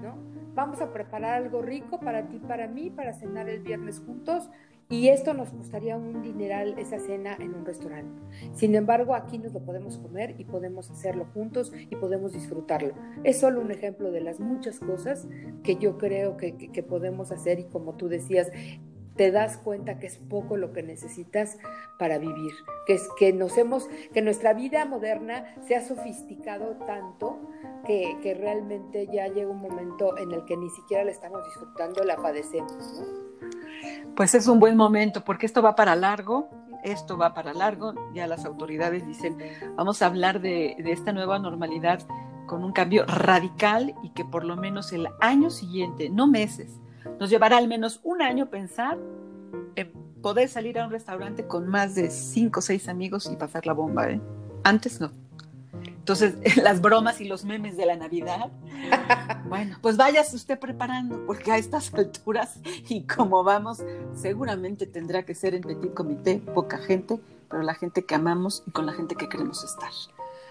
¿no? 0.01 0.15
Vamos 0.53 0.79
a 0.79 0.93
preparar 0.93 1.33
algo 1.33 1.61
rico 1.61 1.99
para 1.99 2.29
ti, 2.29 2.39
para 2.39 2.65
mí, 2.69 2.89
para 2.89 3.11
cenar 3.11 3.49
el 3.49 3.59
viernes 3.59 3.99
juntos 3.99 4.49
y 4.93 5.09
esto 5.09 5.33
nos 5.33 5.49
costaría 5.49 5.97
un 5.97 6.21
dineral 6.21 6.77
esa 6.77 6.99
cena 6.99 7.35
en 7.39 7.55
un 7.55 7.65
restaurante. 7.65 8.21
Sin 8.53 8.75
embargo, 8.75 9.15
aquí 9.15 9.39
nos 9.39 9.51
lo 9.51 9.65
podemos 9.65 9.97
comer 9.97 10.35
y 10.37 10.45
podemos 10.45 10.91
hacerlo 10.91 11.25
juntos 11.33 11.73
y 11.75 11.95
podemos 11.95 12.33
disfrutarlo. 12.33 12.93
Es 13.23 13.39
solo 13.39 13.59
un 13.59 13.71
ejemplo 13.71 14.11
de 14.11 14.21
las 14.21 14.39
muchas 14.39 14.79
cosas 14.79 15.27
que 15.63 15.77
yo 15.77 15.97
creo 15.97 16.37
que, 16.37 16.53
podemos 16.87 17.31
hacer 17.31 17.57
y 17.59 17.63
como 17.63 17.95
tú 17.95 18.07
decías, 18.07 18.51
te 19.15 19.31
das 19.31 19.57
cuenta 19.57 19.97
que 19.97 20.05
es 20.05 20.17
poco 20.17 20.57
lo 20.57 20.73
que 20.73 20.83
necesitas 20.83 21.57
para 21.97 22.19
vivir, 22.19 22.53
que 22.85 22.93
es 22.93 23.09
que 23.17 23.33
nos 23.33 23.57
hemos, 23.57 23.87
que 24.13 24.21
nuestra 24.21 24.53
vida 24.53 24.85
moderna 24.85 25.55
se 25.67 25.75
ha 25.75 25.81
sofisticado 25.81 26.77
tanto 26.85 27.39
que, 27.87 28.15
que 28.21 28.35
realmente 28.35 29.07
ya 29.11 29.27
llega 29.27 29.49
un 29.49 29.61
momento 29.61 30.19
en 30.19 30.31
el 30.33 30.45
que 30.45 30.55
ni 30.55 30.69
siquiera 30.69 31.03
la 31.03 31.11
estamos 31.11 31.43
disfrutando, 31.45 32.03
la 32.03 32.17
padecemos, 32.17 32.77
¿no? 32.99 33.22
Pues 34.15 34.35
es 34.35 34.47
un 34.47 34.59
buen 34.59 34.75
momento 34.75 35.23
porque 35.23 35.45
esto 35.45 35.61
va 35.61 35.75
para 35.75 35.95
largo, 35.95 36.49
esto 36.83 37.17
va 37.17 37.33
para 37.33 37.53
largo, 37.53 37.93
ya 38.13 38.27
las 38.27 38.45
autoridades 38.45 39.07
dicen, 39.07 39.37
vamos 39.75 40.01
a 40.01 40.07
hablar 40.07 40.41
de, 40.41 40.75
esta 40.85 41.13
nueva 41.13 41.39
normalidad 41.39 42.01
con 42.45 42.63
un 42.63 42.73
cambio 42.73 43.05
radical 43.05 43.95
y 44.03 44.09
que 44.09 44.25
por 44.25 44.43
lo 44.43 44.55
menos 44.55 44.91
el 44.91 45.07
año 45.21 45.49
siguiente, 45.49 46.09
no 46.09 46.27
meses, 46.27 46.79
nos 47.19 47.29
llevará 47.29 47.57
al 47.57 47.67
menos 47.67 47.99
un 48.03 48.21
año 48.21 48.49
pensar 48.49 48.97
en 49.75 49.91
poder 50.21 50.49
salir 50.49 50.79
a 50.79 50.85
un 50.85 50.91
restaurante 50.91 51.47
con 51.47 51.67
más 51.67 51.95
de 51.95 52.09
cinco 52.09 52.59
o 52.59 52.61
seis 52.61 52.87
amigos 52.87 53.29
y 53.31 53.35
pasar 53.35 53.65
la 53.65 53.73
bomba. 53.73 54.09
¿eh? 54.09 54.21
Antes 54.63 54.99
no. 55.01 55.22
Entonces, 56.03 56.35
las 56.61 56.81
bromas 56.81 57.21
y 57.21 57.25
los 57.25 57.45
memes 57.45 57.77
de 57.77 57.85
la 57.85 57.95
Navidad, 57.95 58.51
bueno, 59.47 59.77
pues 59.81 59.95
váyase 59.95 60.35
usted 60.35 60.59
preparando, 60.59 61.25
porque 61.25 61.49
a 61.49 61.57
estas 61.57 61.93
alturas 61.93 62.59
y 62.89 63.03
como 63.03 63.45
vamos, 63.45 63.81
seguramente 64.13 64.85
tendrá 64.85 65.23
que 65.23 65.33
ser 65.33 65.55
en 65.55 65.61
petit 65.61 65.93
comité, 65.93 66.39
poca 66.53 66.77
gente, 66.77 67.21
pero 67.49 67.63
la 67.63 67.73
gente 67.73 68.03
que 68.03 68.15
amamos 68.15 68.63
y 68.67 68.71
con 68.71 68.85
la 68.85 68.91
gente 68.91 69.15
que 69.15 69.29
queremos 69.29 69.63
estar. 69.63 69.91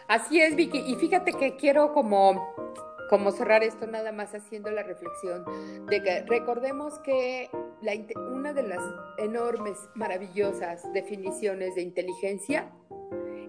Así 0.09 0.41
es, 0.41 0.57
Vicky. 0.57 0.79
Y 0.79 0.95
fíjate 0.95 1.35
que 1.35 1.55
quiero 1.57 1.93
como, 1.93 2.55
como 3.11 3.31
cerrar 3.31 3.63
esto 3.63 3.87
nada 3.87 4.11
más 4.11 4.35
haciendo 4.35 4.71
la 4.71 4.83
reflexión 4.83 5.45
de 5.87 6.03
que 6.03 6.23
recordemos 6.23 6.99
que 7.01 7.51
la, 7.83 7.93
una 8.31 8.55
de 8.55 8.63
las 8.63 8.83
enormes, 9.19 9.77
maravillosas 9.95 10.91
definiciones 10.95 11.75
de 11.75 11.83
inteligencia 11.83 12.73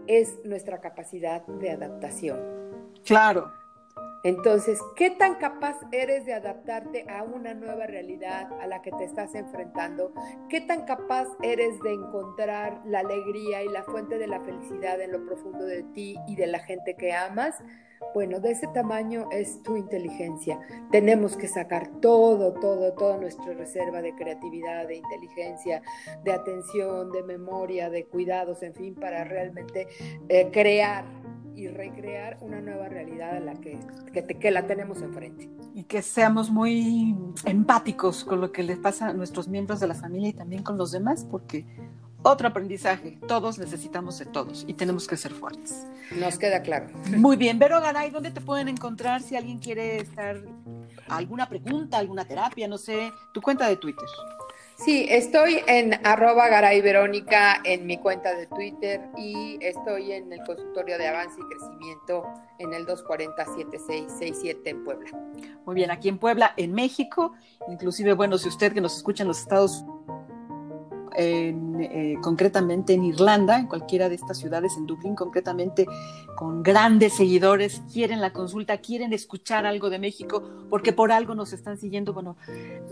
es 0.07 0.39
nuestra 0.45 0.81
capacidad 0.81 1.45
de 1.45 1.71
adaptación. 1.71 2.39
Claro. 3.05 3.51
Entonces, 4.23 4.79
¿qué 4.95 5.09
tan 5.09 5.35
capaz 5.35 5.77
eres 5.91 6.25
de 6.25 6.33
adaptarte 6.33 7.05
a 7.09 7.23
una 7.23 7.53
nueva 7.53 7.87
realidad 7.87 8.49
a 8.61 8.67
la 8.67 8.81
que 8.81 8.91
te 8.91 9.03
estás 9.03 9.35
enfrentando? 9.35 10.13
¿Qué 10.49 10.61
tan 10.61 10.85
capaz 10.85 11.27
eres 11.41 11.77
de 11.81 11.91
encontrar 11.91 12.81
la 12.85 12.99
alegría 12.99 13.63
y 13.63 13.67
la 13.67 13.83
fuente 13.83 14.17
de 14.17 14.27
la 14.27 14.39
felicidad 14.39 15.01
en 15.01 15.11
lo 15.11 15.25
profundo 15.25 15.65
de 15.65 15.83
ti 15.83 16.15
y 16.25 16.37
de 16.37 16.47
la 16.47 16.59
gente 16.59 16.95
que 16.95 17.11
amas? 17.11 17.61
Bueno, 18.13 18.39
de 18.39 18.51
ese 18.51 18.67
tamaño 18.67 19.27
es 19.31 19.63
tu 19.63 19.75
inteligencia. 19.75 20.59
Tenemos 20.91 21.35
que 21.35 21.47
sacar 21.47 21.87
todo, 21.99 22.53
todo, 22.53 22.93
toda 22.93 23.17
nuestra 23.17 23.53
reserva 23.53 24.01
de 24.01 24.13
creatividad, 24.13 24.87
de 24.87 24.97
inteligencia, 24.97 25.81
de 26.23 26.31
atención, 26.31 27.11
de 27.11 27.23
memoria, 27.23 27.89
de 27.89 28.05
cuidados, 28.05 28.61
en 28.61 28.75
fin, 28.75 28.95
para 28.95 29.23
realmente 29.23 29.87
eh, 30.29 30.49
crear 30.51 31.05
y 31.55 31.67
recrear 31.67 32.37
una 32.41 32.61
nueva 32.61 32.87
realidad 32.87 33.37
a 33.37 33.39
la 33.39 33.53
que, 33.55 33.79
que, 34.11 34.23
que, 34.23 34.51
la 34.51 34.65
tenemos 34.65 35.01
enfrente. 35.01 35.49
Y 35.73 35.83
que 35.83 36.01
seamos 36.01 36.49
muy 36.49 37.15
empáticos 37.45 38.23
con 38.23 38.41
lo 38.41 38.51
que 38.51 38.63
les 38.63 38.77
pasa 38.77 39.09
a 39.09 39.13
nuestros 39.13 39.47
miembros 39.47 39.79
de 39.79 39.87
la 39.87 39.95
familia 39.95 40.29
y 40.29 40.33
también 40.33 40.63
con 40.63 40.77
los 40.77 40.91
demás, 40.91 41.25
porque 41.29 41.65
otro 42.23 42.47
aprendizaje, 42.47 43.17
todos 43.27 43.59
necesitamos 43.59 44.17
de 44.19 44.25
todos 44.25 44.65
y 44.67 44.73
tenemos 44.73 45.07
que 45.07 45.17
ser 45.17 45.33
fuertes. 45.33 45.85
Nos 46.11 46.37
queda 46.37 46.61
claro. 46.61 46.87
Muy 47.15 47.35
bien, 47.35 47.59
Vero 47.59 47.79
Garay, 47.81 48.09
¿dónde 48.09 48.31
te 48.31 48.41
pueden 48.41 48.67
encontrar 48.67 49.21
si 49.21 49.35
alguien 49.35 49.59
quiere 49.59 49.97
estar 49.97 50.41
alguna 51.07 51.47
pregunta, 51.47 51.97
alguna 51.97 52.25
terapia, 52.25 52.67
no 52.67 52.77
sé, 52.77 53.11
tu 53.33 53.41
cuenta 53.41 53.67
de 53.67 53.75
Twitter? 53.77 54.07
Sí, 54.75 55.05
estoy 55.09 55.61
en 55.67 55.93
arroba 56.05 56.49
Garay 56.49 56.81
Verónica 56.81 57.61
en 57.63 57.85
mi 57.85 57.99
cuenta 57.99 58.35
de 58.35 58.47
Twitter 58.47 59.01
y 59.17 59.57
estoy 59.61 60.11
en 60.11 60.33
el 60.33 60.39
consultorio 60.43 60.97
de 60.97 61.07
avance 61.07 61.39
y 61.39 61.43
crecimiento 61.47 62.25
en 62.57 62.73
el 62.73 62.85
240-7667 62.87 64.61
en 64.65 64.83
Puebla. 64.83 65.11
Muy 65.65 65.75
bien, 65.75 65.91
aquí 65.91 66.09
en 66.09 66.17
Puebla, 66.17 66.53
en 66.57 66.73
México, 66.73 67.33
inclusive, 67.69 68.13
bueno, 68.13 68.37
si 68.37 68.49
usted 68.49 68.73
que 68.73 68.81
nos 68.81 68.97
escucha 68.97 69.23
en 69.23 69.27
los 69.27 69.39
Estados 69.39 69.77
Unidos, 69.77 69.92
eh, 71.17 72.15
concretamente 72.21 72.93
en 72.93 73.03
Irlanda, 73.03 73.59
en 73.59 73.67
cualquiera 73.67 74.09
de 74.09 74.15
estas 74.15 74.37
ciudades, 74.37 74.75
en 74.77 74.85
Dublín 74.85 75.15
concretamente, 75.15 75.85
con 76.35 76.63
grandes 76.63 77.13
seguidores, 77.13 77.81
quieren 77.91 78.21
la 78.21 78.33
consulta, 78.33 78.77
quieren 78.77 79.13
escuchar 79.13 79.65
algo 79.65 79.89
de 79.89 79.99
México, 79.99 80.43
porque 80.69 80.93
por 80.93 81.11
algo 81.11 81.35
nos 81.35 81.53
están 81.53 81.77
siguiendo. 81.77 82.13
Bueno, 82.13 82.37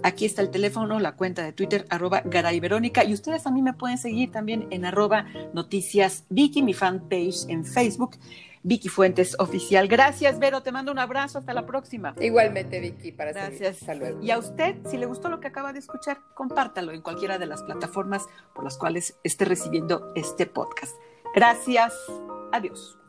aquí 0.04 0.26
está 0.26 0.42
el 0.42 0.50
teléfono, 0.50 1.00
la 1.00 1.16
cuenta 1.16 1.44
de 1.44 1.54
Twitter, 1.54 1.86
arroba 1.90 2.22
Garay 2.26 2.60
Verónica, 2.60 3.04
y 3.04 3.14
ustedes 3.14 3.46
a 3.48 3.52
mí 3.52 3.62
me 3.62 3.74
pueden 3.74 3.98
seguir 3.98 4.32
también 4.32 4.68
en 4.72 4.86
arroba 4.86 5.26
noticias 5.54 6.26
Vicky, 6.30 6.62
mi 6.62 6.74
fanpage 6.74 7.46
en 7.48 7.66
Facebook. 7.66 8.18
Vicky 8.64 8.90
Fuentes 8.90 9.36
Oficial. 9.40 9.88
Gracias, 9.88 10.40
Vero. 10.40 10.62
Te 10.62 10.72
mando 10.72 10.92
un 10.92 11.00
abrazo. 11.00 11.40
Hasta 11.40 11.54
la 11.54 11.66
próxima. 11.66 12.16
Igualmente, 12.20 12.80
Vicky, 12.80 13.12
para 13.12 13.32
Gracias. 13.32 13.82
Hasta 13.82 13.96
luego. 13.96 14.22
Y 14.22 14.32
a 14.32 14.38
usted, 14.38 14.76
si 14.90 14.98
le 14.98 15.06
gustó 15.06 15.30
lo 15.30 15.40
que 15.40 15.48
acaba 15.48 15.74
de 15.74 15.80
escuchar, 15.80 16.20
compártalo 16.34 16.92
en 16.92 17.02
cualquiera 17.02 17.38
de 17.38 17.46
las 17.46 17.64
plataformas 17.64 18.28
por 18.54 18.64
las 18.64 18.78
cuales 18.78 19.18
esté 19.24 19.46
recibiendo 19.46 20.12
este 20.16 20.46
podcast. 20.46 20.96
Gracias. 21.34 21.94
Adiós. 22.52 23.01